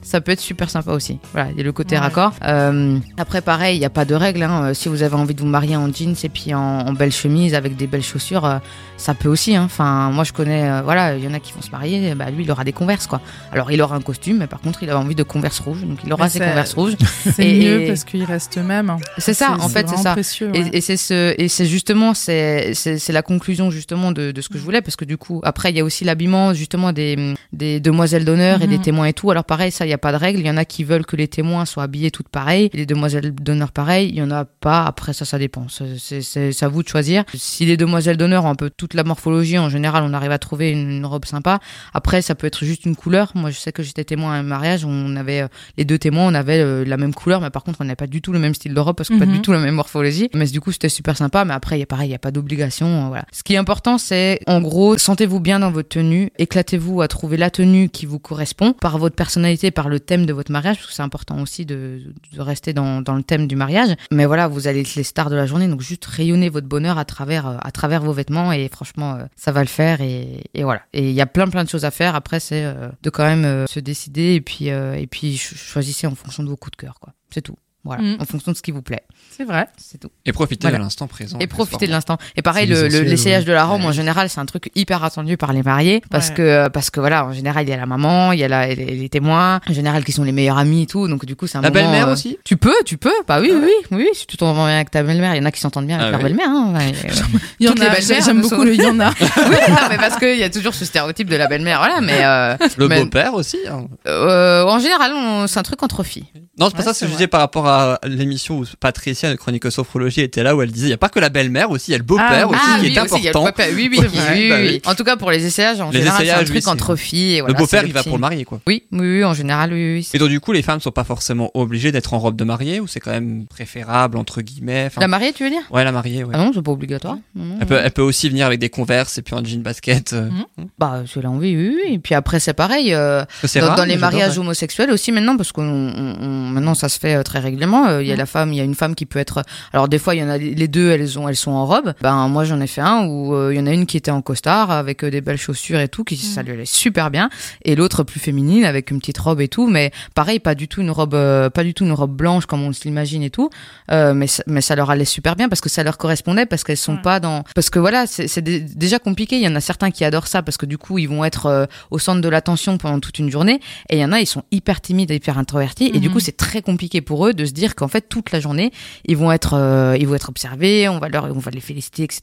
Ça 0.08 0.22
peut 0.22 0.32
être 0.32 0.40
super 0.40 0.70
sympa 0.70 0.92
aussi. 0.92 1.18
Voilà, 1.34 1.50
il 1.50 1.58
y 1.58 1.60
a 1.60 1.64
le 1.64 1.72
côté 1.72 1.94
Ouais. 1.96 2.00
raccord. 2.00 2.32
Euh, 2.42 2.98
après, 3.18 3.42
pareil, 3.42 3.76
il 3.76 3.80
n'y 3.80 3.84
a 3.84 3.90
pas 3.90 4.06
de 4.06 4.14
règle. 4.14 4.42
hein. 4.42 4.68
Euh, 4.70 4.74
Si 4.74 4.88
vous 4.88 5.02
avez 5.02 5.14
envie 5.14 5.34
de 5.34 5.40
vous 5.40 5.46
marier 5.46 5.76
en 5.76 5.92
jeans 5.92 6.14
et 6.22 6.28
puis 6.30 6.54
en, 6.54 6.60
en 6.80 6.92
belle 6.94 7.12
chemise 7.12 7.54
avec 7.54 7.76
des 7.76 7.86
belles 7.86 8.02
chaussures, 8.02 8.46
euh, 8.46 8.56
ça 8.96 9.12
peut 9.12 9.28
aussi. 9.28 9.54
hein. 9.54 9.64
Enfin, 9.66 10.10
moi, 10.10 10.24
je 10.24 10.32
connais, 10.32 10.66
euh, 10.70 10.80
voilà, 10.82 11.14
il 11.16 11.22
y 11.22 11.28
en 11.28 11.34
a 11.34 11.40
qui 11.40 11.52
vont 11.52 11.60
se 11.60 11.70
marier. 11.70 12.14
Bah, 12.14 12.30
lui, 12.30 12.44
il 12.44 12.50
aura 12.50 12.64
des 12.64 12.72
converses, 12.72 13.06
quoi. 13.06 13.20
Alors, 13.52 13.70
il 13.70 13.82
aura 13.82 13.96
un 13.96 14.00
costume, 14.00 14.38
mais 14.38 14.46
par 14.46 14.60
contre, 14.62 14.82
il 14.82 14.88
a 14.88 14.98
envie 14.98 15.14
de 15.14 15.22
converse 15.24 15.58
rouges. 15.60 15.82
Donc, 15.84 15.98
il 16.06 16.10
aura 16.12 16.24
Mais 16.24 16.30
ses 16.30 16.38
converses 16.40 16.72
rouges. 16.72 16.96
C'est 17.34 17.44
mieux 17.44 17.82
et- 17.82 17.88
parce 17.88 18.04
qu'il 18.04 18.24
reste 18.24 18.56
même. 18.56 18.96
C'est 19.18 19.34
ça, 19.34 19.56
en 19.60 19.68
fait, 19.68 19.88
c'est 19.90 19.96
ça. 19.98 20.12
précieux. 20.12 20.50
Et, 20.54 20.62
ouais. 20.62 20.70
et 20.72 20.80
c'est 20.80 20.96
ce, 20.96 21.34
et 21.36 21.48
c'est 21.48 21.66
justement, 21.66 22.14
c'est, 22.14 22.72
la 23.10 23.22
conclusion 23.22 23.70
justement 23.70 24.10
de, 24.12 24.30
de 24.32 24.40
ce 24.40 24.48
que 24.48 24.56
je 24.56 24.62
voulais, 24.62 24.80
parce 24.80 24.96
que 24.96 25.04
du 25.04 25.18
coup, 25.18 25.42
après, 25.44 25.70
il 25.70 25.76
y 25.76 25.80
a 25.80 25.84
aussi 25.84 26.04
l'habillement 26.04 26.54
justement 26.54 26.92
des, 26.92 27.34
des 27.52 27.78
demoiselles 27.80 28.24
d'honneur 28.24 28.62
et 28.62 28.66
des 28.66 28.78
Mhm. 28.78 28.82
témoins 28.82 29.06
et 29.06 29.12
tout. 29.12 29.30
Alors 29.30 29.44
pareil, 29.44 29.70
ça, 29.70 29.84
il 29.84 29.90
y 29.90 29.92
a 29.92 29.97
pas 29.98 30.12
de 30.12 30.16
règle. 30.16 30.40
Il 30.40 30.46
y 30.46 30.50
en 30.50 30.56
a 30.56 30.64
qui 30.64 30.84
veulent 30.84 31.06
que 31.06 31.16
les 31.16 31.28
témoins 31.28 31.64
soient 31.64 31.82
habillés 31.84 32.10
toutes 32.10 32.28
pareilles, 32.28 32.70
les 32.72 32.86
demoiselles 32.86 33.34
d'honneur 33.34 33.72
pareil. 33.72 34.08
Il 34.08 34.16
y 34.16 34.22
en 34.22 34.30
a 34.30 34.44
pas. 34.44 34.84
Après, 34.84 35.12
ça, 35.12 35.24
ça 35.24 35.38
dépend. 35.38 35.66
C'est, 35.68 36.62
à 36.62 36.68
vous 36.68 36.82
de 36.82 36.88
choisir. 36.88 37.24
Si 37.34 37.64
les 37.66 37.76
demoiselles 37.76 38.16
d'honneur 38.16 38.44
ont 38.44 38.50
un 38.50 38.54
peu 38.54 38.70
toute 38.70 38.94
la 38.94 39.04
morphologie, 39.04 39.58
en 39.58 39.68
général, 39.68 40.04
on 40.04 40.12
arrive 40.12 40.30
à 40.32 40.38
trouver 40.38 40.70
une, 40.70 41.04
robe 41.06 41.24
sympa. 41.24 41.60
Après, 41.94 42.22
ça 42.22 42.34
peut 42.34 42.46
être 42.46 42.64
juste 42.64 42.84
une 42.84 42.96
couleur. 42.96 43.32
Moi, 43.34 43.50
je 43.50 43.58
sais 43.58 43.72
que 43.72 43.82
j'étais 43.82 44.04
témoin 44.04 44.32
à 44.32 44.36
un 44.36 44.42
mariage, 44.42 44.84
on 44.84 45.16
avait 45.16 45.42
euh, 45.42 45.48
les 45.76 45.84
deux 45.84 45.98
témoins, 45.98 46.26
on 46.26 46.34
avait 46.34 46.58
euh, 46.60 46.84
la 46.84 46.96
même 46.96 47.14
couleur, 47.14 47.40
mais 47.40 47.50
par 47.50 47.62
contre, 47.64 47.78
on 47.80 47.84
n'avait 47.84 47.96
pas 47.96 48.06
du 48.06 48.20
tout 48.20 48.32
le 48.32 48.38
même 48.38 48.54
style 48.54 48.74
de 48.74 48.80
robe 48.80 48.96
parce 48.96 49.08
que 49.08 49.18
pas 49.18 49.26
Mhm. 49.26 49.32
du 49.32 49.40
tout 49.42 49.52
la 49.52 49.58
même 49.60 49.74
morphologie. 49.74 50.28
Mais 50.34 50.46
du 50.46 50.60
coup, 50.60 50.72
c'était 50.72 50.88
super 50.88 51.16
sympa. 51.16 51.44
Mais 51.44 51.54
après, 51.54 51.76
il 51.76 51.80
y 51.80 51.82
a 51.82 51.86
pareil, 51.86 52.08
il 52.08 52.12
y 52.12 52.14
a 52.14 52.18
pas 52.18 52.30
d'obligation. 52.30 53.04
euh, 53.04 53.08
Voilà. 53.08 53.24
Ce 53.32 53.42
qui 53.42 53.54
est 53.54 53.58
important, 53.58 53.98
c'est 53.98 54.40
en 54.46 54.60
gros, 54.60 54.98
sentez-vous 54.98 55.40
bien 55.40 55.60
dans 55.60 55.70
votre 55.70 55.88
tenue, 55.88 56.30
éclatez-vous 56.38 57.00
à 57.02 57.08
trouver 57.08 57.36
la 57.36 57.50
tenue 57.50 57.88
qui 57.88 58.06
vous 58.06 58.18
correspond 58.18 58.72
par 58.74 58.98
votre 58.98 59.14
personnalité, 59.16 59.70
par 59.70 59.87
le 59.88 60.00
thème 60.00 60.26
de 60.26 60.32
votre 60.32 60.52
mariage, 60.52 60.76
parce 60.76 60.86
que 60.88 60.92
c'est 60.92 61.02
important 61.02 61.40
aussi 61.40 61.66
de, 61.66 62.12
rester 62.38 62.72
dans, 62.72 63.00
le 63.00 63.22
thème 63.22 63.46
du 63.46 63.56
mariage. 63.56 63.94
Mais 64.10 64.26
voilà, 64.26 64.48
vous 64.48 64.66
allez 64.68 64.80
être 64.80 64.94
les 64.94 65.02
stars 65.02 65.30
de 65.30 65.36
la 65.36 65.46
journée, 65.46 65.68
donc 65.68 65.80
juste 65.80 66.04
rayonnez 66.06 66.48
votre 66.48 66.66
bonheur 66.66 66.98
à 66.98 67.04
travers 67.04 67.64
à 67.66 67.70
travers 67.70 68.02
vos 68.02 68.12
vêtements 68.12 68.52
et 68.52 68.68
franchement, 68.68 69.14
euh, 69.14 69.24
ça 69.36 69.52
va 69.52 69.60
le 69.60 69.66
faire 69.68 70.00
et, 70.00 70.44
et 70.54 70.62
voilà. 70.64 70.82
Et 70.92 71.08
il 71.10 71.14
y 71.14 71.20
a 71.20 71.26
plein 71.26 71.48
plein 71.48 71.64
de 71.64 71.68
choses 71.68 71.84
à 71.84 71.90
faire. 71.90 72.14
Après, 72.14 72.40
c'est 72.40 72.64
euh, 72.64 72.88
de 73.02 73.10
quand 73.10 73.24
même 73.24 73.44
euh, 73.44 73.66
se 73.66 73.80
décider 73.80 74.34
et 74.34 74.40
puis 74.40 74.66
et 74.68 75.06
puis 75.10 75.36
ch- 75.36 75.54
choisissez 75.56 76.06
en 76.06 76.14
fonction 76.14 76.42
de 76.42 76.48
vos 76.48 76.56
coups 76.56 76.76
de 76.76 76.82
cœur, 76.82 76.98
quoi. 77.00 77.12
C'est 77.30 77.42
tout. 77.42 77.56
Voilà, 77.84 78.02
Mm. 78.02 78.16
en 78.20 78.24
fonction 78.24 78.52
de 78.52 78.56
ce 78.56 78.60
qui 78.62 78.70
vous 78.72 78.82
plaît. 78.82 79.02
C'est 79.30 79.44
vrai. 79.44 79.66
C'est 79.78 79.98
tout. 79.98 80.10
Et 80.26 80.32
profiter 80.32 80.62
Voilà. 80.66 80.78
de 80.78 80.82
l'instant 80.82 81.06
présent. 81.06 81.38
Et 81.38 81.46
profiter 81.46 81.86
de 81.86 81.92
l'instant. 81.92 82.18
Et 82.36 82.42
pareil, 82.42 82.66
C'est 82.68 82.88
le- 82.88 82.88
le- 82.88 83.00
l'essayage 83.08 83.44
de 83.44 83.52
la 83.52 83.64
robe, 83.64 83.80
Ouais. 83.82 83.86
en 83.86 83.92
général, 83.92 84.28
c'est 84.28 84.40
un 84.40 84.46
truc 84.46 84.70
hyper 84.74 85.04
attendu 85.04 85.36
par 85.36 85.52
les 85.52 85.62
mariés. 85.62 86.02
Parce 86.10 86.28
Ouais. 86.30 86.34
que, 86.34 86.68
parce 86.68 86.90
que 86.90 86.98
voilà, 87.00 87.24
en 87.24 87.32
général, 87.32 87.64
il 87.66 87.70
y 87.70 87.72
a 87.72 87.76
la 87.76 87.86
maman, 87.86 88.32
il 88.32 88.40
y 88.40 88.44
a 88.44 88.48
la, 88.48 88.66
les, 88.66 88.74
les 88.74 89.08
témoins, 89.08 89.60
en 89.68 89.72
général, 89.72 90.04
qui 90.04 90.12
sont 90.12 90.24
les 90.24 90.32
meilleurs 90.32 90.58
amis 90.58 90.82
et 90.82 90.86
tout. 90.86 91.06
Donc, 91.08 91.24
du 91.24 91.36
coup, 91.36 91.46
c'est 91.46 91.56
un 91.56 91.62
La 91.62 91.70
belle-mère 91.70 92.08
euh, 92.08 92.12
aussi 92.12 92.36
Tu 92.44 92.56
peux, 92.56 92.74
tu 92.84 92.98
peux. 92.98 93.12
Bah 93.26 93.38
oui, 93.40 93.52
oui, 93.54 93.70
oui, 93.92 93.96
oui. 93.98 94.08
Si 94.12 94.26
tu 94.26 94.36
t'entends 94.36 94.66
bien 94.66 94.74
avec 94.74 94.90
ta 94.90 95.02
belle-mère, 95.04 95.34
il 95.34 95.38
y 95.38 95.40
en 95.40 95.44
a 95.46 95.52
qui 95.52 95.60
s'entendent 95.60 95.86
bien 95.86 95.96
avec 96.00 96.08
Ah 96.08 96.10
leur 96.10 96.20
oui. 96.20 96.24
belle-mère. 96.24 96.48
Hein. 96.50 96.74
Euh, 96.78 97.26
Il 97.60 97.66
y 97.66 97.68
en 97.68 97.72
Toutes 97.74 97.80
les 97.80 98.12
a. 98.12 98.20
J'aime 98.20 98.40
beaucoup 98.42 98.64
le 98.64 98.74
il 98.74 98.82
y 98.82 98.86
en 98.86 98.98
a. 99.00 99.10
oui, 99.20 99.56
non, 99.68 99.76
mais 99.88 99.96
parce 99.96 100.16
qu'il 100.18 100.36
y 100.38 100.42
a 100.44 100.50
toujours 100.50 100.74
ce 100.74 100.84
stéréotype 100.84 101.28
de 101.30 101.36
la 101.36 101.46
belle-mère, 101.46 101.78
voilà. 101.78 102.00
Mais 102.00 102.24
euh, 102.24 102.56
Le 102.76 102.88
beau-père 102.88 103.34
aussi. 103.34 103.58
hein. 103.70 103.86
en 104.04 104.78
général, 104.80 105.12
c'est 105.48 105.58
un 105.58 105.62
truc 105.62 105.82
entre 105.82 106.02
filles. 106.02 106.26
Non, 106.58 106.68
c'est 106.70 106.76
pas 106.76 106.82
ça 106.82 106.92
ce 106.92 107.00
c'est 107.00 107.04
que 107.04 107.10
je 107.10 107.12
vrai. 107.12 107.18
disais 107.18 107.28
par 107.28 107.40
rapport 107.40 107.67
à 107.68 107.98
l'émission 108.06 108.58
où 108.58 108.64
Patricia, 108.80 109.30
de 109.30 109.36
Chronique 109.36 109.70
Sophrologie, 109.70 110.20
était 110.22 110.42
là 110.42 110.56
où 110.56 110.62
elle 110.62 110.70
disait 110.70 110.86
il 110.86 110.90
n'y 110.90 110.94
a 110.94 110.98
pas 110.98 111.08
que 111.08 111.20
la 111.20 111.28
belle-mère 111.28 111.70
aussi, 111.70 111.90
il 111.90 111.92
y 111.92 111.94
a 111.94 111.98
le 111.98 112.04
beau-père 112.04 112.26
Ah, 112.30 112.48
aussi 112.48 112.60
ah 112.62 112.76
qui 112.80 112.86
oui, 112.86 112.94
est 112.96 113.00
aussi, 113.00 113.14
a 113.14 113.18
le 113.20 113.28
important. 113.28 113.44
papa. 113.44 113.64
Oui, 113.74 113.88
oui, 113.92 114.00
oui, 114.00 114.48
Bah. 114.84 114.90
En 114.90 114.94
tout 114.94 115.04
cas, 115.04 115.16
pour 115.16 115.30
les 115.30 115.44
essayages, 115.44 115.80
en 115.80 115.90
Les 115.90 115.98
général, 115.98 116.24
c'est 116.24 116.30
un 116.32 116.44
truc 116.44 116.66
entre 116.68 116.96
filles. 116.96 117.36
et 117.36 117.40
voilà, 117.40 117.54
le 117.54 117.58
beau-père, 117.58 117.84
il 117.86 117.92
va 117.92 118.02
pour 118.02 118.14
le 118.16 118.20
marié, 118.20 118.44
quoi. 118.44 118.60
Oui, 118.66 118.84
oui, 118.92 119.24
en 119.24 119.34
général, 119.34 119.72
oui. 119.72 120.08
Et 120.12 120.18
donc, 120.18 120.28
du 120.30 120.40
coup, 120.40 120.52
les 120.52 120.62
femmes 120.62 120.80
sont 120.80 120.90
pas 120.90 121.04
forcément 121.04 121.50
obligées 121.54 121.92
d'être 121.92 122.14
en 122.14 122.18
robe 122.18 122.36
de 122.36 122.44
mariée 122.44 122.80
ou 122.80 122.86
c'est 122.86 123.00
quand 123.00 123.10
même 123.10 123.46
préférable, 123.46 124.16
entre 124.16 124.40
guillemets. 124.40 124.88
La 124.98 125.08
mariée, 125.08 125.32
tu 125.32 125.44
veux 125.44 125.50
dire 125.50 125.62
Ouais, 125.70 125.84
la 125.84 125.92
mariée, 125.92 126.24
ouais. 126.24 126.32
Ah 126.34 126.38
non, 126.38 126.52
c'est 126.54 126.62
pas 126.62 126.72
obligatoire. 126.72 127.18
Elle 127.60 127.66
peut, 127.66 127.80
elle 127.82 127.90
peut 127.90 128.02
aussi 128.02 128.28
venir 128.28 128.46
avec 128.46 128.58
des 128.58 128.70
converses 128.70 129.18
et 129.18 129.22
puis 129.22 129.34
un 129.34 129.44
jean 129.44 129.62
basket. 129.62 130.12
euh. 130.12 130.30
Mhm. 130.56 130.68
Bah, 130.78 131.02
c'est 131.12 131.20
l'envie, 131.22 131.56
oui, 131.56 131.76
oui. 131.84 131.94
Et 131.94 131.98
puis 131.98 132.14
après, 132.14 132.40
c'est 132.40 132.54
pareil. 132.54 132.94
euh, 132.94 133.24
que 133.42 133.76
dans, 133.76 133.84
les 133.84 133.96
mariages 133.96 134.38
homosexuels 134.38 134.90
aussi 134.90 135.12
maintenant, 135.12 135.36
parce 135.36 135.52
on, 135.56 136.48
maintenant 136.52 136.74
ça 136.74 136.88
se 136.88 136.98
fait 136.98 137.14
euh, 137.16 137.22
très 137.22 137.38
régulièrement. 137.38 137.57
Euh, 137.88 138.02
Il 138.02 138.06
y 138.06 138.10
a 138.10 138.14
Mhm. 138.14 138.18
la 138.18 138.26
femme, 138.26 138.52
il 138.52 138.56
y 138.56 138.60
a 138.60 138.64
une 138.64 138.74
femme 138.74 138.94
qui 138.94 139.06
peut 139.06 139.18
être. 139.18 139.42
Alors 139.72 139.88
des 139.88 139.98
fois 139.98 140.14
il 140.14 140.18
y 140.20 140.22
en 140.22 140.28
a 140.28 140.38
les 140.38 140.68
deux, 140.68 140.90
elles 140.90 141.18
ont, 141.18 141.28
elles 141.28 141.36
sont 141.36 141.50
en 141.50 141.66
robe. 141.66 141.92
Ben 142.02 142.28
moi 142.28 142.44
j'en 142.44 142.60
ai 142.60 142.66
fait 142.66 142.80
un 142.80 143.04
où 143.06 143.34
euh, 143.34 143.52
il 143.52 143.56
y 143.58 143.60
en 143.60 143.66
a 143.66 143.72
une 143.72 143.86
qui 143.86 143.96
était 143.96 144.10
en 144.10 144.22
costard 144.22 144.70
avec 144.70 145.04
euh, 145.04 145.10
des 145.10 145.20
belles 145.20 145.36
chaussures 145.38 145.80
et 145.80 145.88
tout, 145.88 146.04
qui 146.04 146.16
ça 146.16 146.42
lui 146.42 146.52
allait 146.52 146.64
super 146.64 147.10
bien, 147.10 147.30
et 147.64 147.74
l'autre 147.76 148.02
plus 148.04 148.20
féminine 148.20 148.64
avec 148.64 148.90
une 148.90 148.98
petite 149.00 149.18
robe 149.18 149.40
et 149.40 149.48
tout. 149.48 149.66
Mais 149.68 149.90
pareil, 150.14 150.38
pas 150.38 150.54
du 150.54 150.68
tout 150.68 150.80
une 150.80 150.90
robe, 150.90 151.16
pas 151.50 151.64
du 151.64 151.74
tout 151.74 151.84
une 151.84 151.92
robe 151.92 152.14
blanche 152.14 152.46
comme 152.46 152.62
on 152.62 152.72
s'imagine 152.72 153.22
et 153.22 153.30
tout. 153.30 153.50
Euh, 153.90 154.14
mais 154.14 154.26
ça- 154.26 154.42
mais 154.46 154.60
ça 154.60 154.74
leur 154.76 154.90
allait 154.90 155.04
super 155.04 155.36
bien 155.36 155.48
parce 155.48 155.60
que 155.60 155.68
ça 155.68 155.82
leur 155.82 155.98
correspondait 155.98 156.46
parce 156.46 156.64
qu'elles 156.64 156.76
sont 156.76 156.94
Ouais. 156.96 157.02
pas 157.02 157.20
dans 157.20 157.42
parce 157.54 157.70
que 157.70 157.78
voilà 157.78 158.06
c'est 158.06 158.28
c'est 158.28 158.42
dé- 158.42 158.60
déjà 158.60 158.98
compliqué. 158.98 159.36
Il 159.36 159.42
y 159.42 159.48
en 159.48 159.54
a 159.56 159.60
certains 159.60 159.90
qui 159.90 160.04
adorent 160.04 160.26
ça 160.26 160.42
parce 160.42 160.56
que 160.56 160.66
du 160.66 160.78
coup 160.78 160.98
ils 160.98 161.08
vont 161.08 161.24
être 161.24 161.46
euh, 161.46 161.66
au 161.90 161.98
centre 161.98 162.20
de 162.20 162.28
l'attention 162.28 162.78
pendant 162.78 163.00
toute 163.00 163.18
une 163.18 163.30
journée. 163.30 163.60
Et 163.90 163.96
il 163.96 164.00
y 164.00 164.04
en 164.04 164.12
a, 164.12 164.20
ils 164.20 164.26
sont 164.26 164.42
hyper 164.50 164.80
timides, 164.80 165.10
hyper 165.10 165.38
introvertis, 165.38 165.90
et 165.94 166.00
du 166.00 166.08
Mhm. 166.08 166.14
coup, 166.14 166.20
c'est 166.20 166.36
très 166.36 166.62
compliqué 166.62 167.00
pour 167.00 167.26
eux 167.26 167.32
de 167.34 167.44
se 167.48 167.52
dire 167.52 167.74
qu'en 167.74 167.88
fait, 167.88 168.08
toute 168.08 168.30
la 168.32 168.40
journée, 168.40 168.72
ils 169.06 169.16
vont 169.16 169.32
être, 169.32 169.54
euh, 169.54 169.96
ils 169.98 170.06
vont 170.06 170.14
être 170.14 170.28
observés, 170.28 170.88
on 170.88 170.98
va 170.98 171.08
leur, 171.08 171.24
on 171.24 171.38
va 171.38 171.50
les 171.50 171.60
féliciter, 171.60 172.04
etc. 172.04 172.20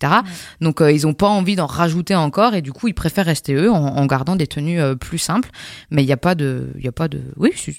Donc, 0.61 0.81
euh, 0.81 0.91
ils 0.91 1.05
ont 1.05 1.13
pas 1.13 1.27
envie 1.27 1.55
d'en 1.55 1.65
rajouter 1.65 2.15
encore, 2.15 2.53
et 2.55 2.61
du 2.61 2.71
coup, 2.71 2.87
ils 2.87 2.93
préfèrent 2.93 3.25
rester 3.25 3.53
eux 3.53 3.71
en, 3.71 3.75
en 3.97 4.05
gardant 4.05 4.35
des 4.35 4.47
tenues 4.47 4.81
euh, 4.81 4.95
plus 4.95 5.17
simples. 5.17 5.49
Mais 5.91 6.03
il 6.03 6.07
y 6.07 6.13
a 6.13 6.17
pas 6.17 6.35
de, 6.35 6.69
il 6.77 6.85
y 6.85 6.87
a 6.87 6.91
pas 6.91 7.07
de, 7.07 7.21
oui, 7.37 7.51
si 7.55 7.77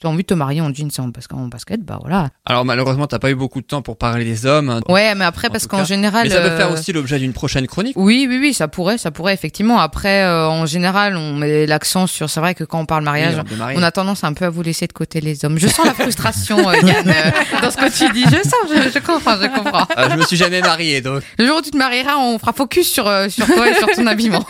t'as 0.00 0.08
envie 0.08 0.22
de 0.22 0.26
te 0.26 0.34
marier 0.34 0.60
en 0.60 0.72
jeans 0.72 0.90
et 0.96 1.00
en 1.00 1.08
basket, 1.08 1.36
en 1.36 1.48
basket, 1.48 1.82
bah 1.84 1.98
voilà. 2.00 2.28
Alors 2.44 2.64
malheureusement, 2.64 3.06
t'as 3.06 3.18
pas 3.18 3.30
eu 3.30 3.34
beaucoup 3.34 3.60
de 3.60 3.66
temps 3.66 3.82
pour 3.82 3.96
parler 3.98 4.24
des 4.24 4.46
hommes. 4.46 4.70
hein, 4.70 4.80
Ouais, 4.88 5.14
mais 5.14 5.24
après, 5.24 5.48
En 5.48 5.50
parce 5.50 5.66
qu'en 5.66 5.84
général, 5.84 6.28
mais 6.28 6.34
ça 6.34 6.40
peut 6.40 6.56
faire 6.56 6.70
aussi 6.70 6.92
l'objet 6.92 7.18
d'une 7.18 7.32
prochaine 7.32 7.66
chronique. 7.66 7.96
Oui, 7.96 8.26
oui, 8.28 8.38
oui, 8.40 8.54
ça 8.54 8.68
pourrait, 8.68 8.98
ça 8.98 9.10
pourrait 9.10 9.34
effectivement. 9.34 9.78
Après, 9.78 10.22
euh, 10.22 10.46
en 10.48 10.66
général, 10.66 11.16
on 11.16 11.34
met 11.34 11.66
l'accent 11.66 12.06
sur. 12.06 12.28
C'est 12.30 12.40
vrai 12.40 12.54
que 12.54 12.64
quand 12.64 12.80
on 12.80 12.86
parle 12.86 13.04
mariage, 13.04 13.36
Oui, 13.36 13.74
on 13.76 13.82
a 13.82 13.90
tendance 13.90 14.24
un 14.24 14.32
peu 14.32 14.44
à 14.44 14.50
vous 14.50 14.62
laisser 14.62 14.86
de 14.86 14.92
côté 14.92 15.20
les 15.20 15.44
hommes. 15.44 15.58
Je 15.58 15.68
sens 15.68 15.86
la 15.86 15.94
frustration, 15.94 16.65
Yann, 16.72 17.08
euh, 17.08 17.30
dans 17.62 17.70
ce 17.70 17.76
que 17.76 17.90
tu 17.96 18.12
dis. 18.12 18.24
Je 18.24 18.42
sens, 18.48 18.54
je, 18.70 18.90
je 18.90 18.98
comprends, 18.98 19.36
je 19.40 19.46
comprends. 19.48 19.86
Ah, 19.96 20.08
je 20.10 20.16
me 20.16 20.22
suis 20.24 20.36
jamais 20.36 20.60
marié, 20.60 21.00
donc 21.00 21.22
Le 21.38 21.46
jour 21.46 21.58
où 21.58 21.62
tu 21.62 21.70
te 21.70 21.76
marieras, 21.76 22.16
on 22.18 22.38
fera 22.38 22.52
focus 22.52 22.90
sur, 22.90 23.06
euh, 23.06 23.28
sur 23.28 23.46
toi 23.46 23.68
et 23.70 23.74
sur 23.74 23.88
ton 23.88 24.06
habillement. 24.06 24.44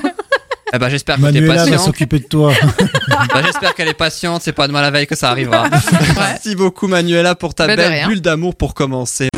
eh 0.74 0.78
ben, 0.78 0.88
j'espère 0.88 1.16
que 1.16 1.20
t'es 1.22 1.26
Manuela 1.32 1.54
va 1.54 1.70
patiente. 1.70 1.80
s'occuper 1.86 2.18
de 2.20 2.24
toi. 2.24 2.52
Bah, 3.08 3.40
j'espère 3.44 3.74
qu'elle 3.74 3.88
est 3.88 3.94
patiente. 3.94 4.42
C'est 4.44 4.52
pas 4.52 4.66
demain 4.68 4.82
la 4.82 4.90
veille 4.90 5.06
que 5.06 5.14
ça 5.16 5.30
arrivera. 5.30 5.68
Merci 6.16 6.54
beaucoup 6.54 6.86
Manuela 6.86 7.34
pour 7.34 7.54
ta 7.54 7.66
Bah, 7.66 7.72
de 7.76 7.80
belle 7.82 7.92
rien. 7.92 8.08
bulle 8.08 8.20
d'amour 8.20 8.54
pour 8.56 8.74
commencer. 8.74 9.28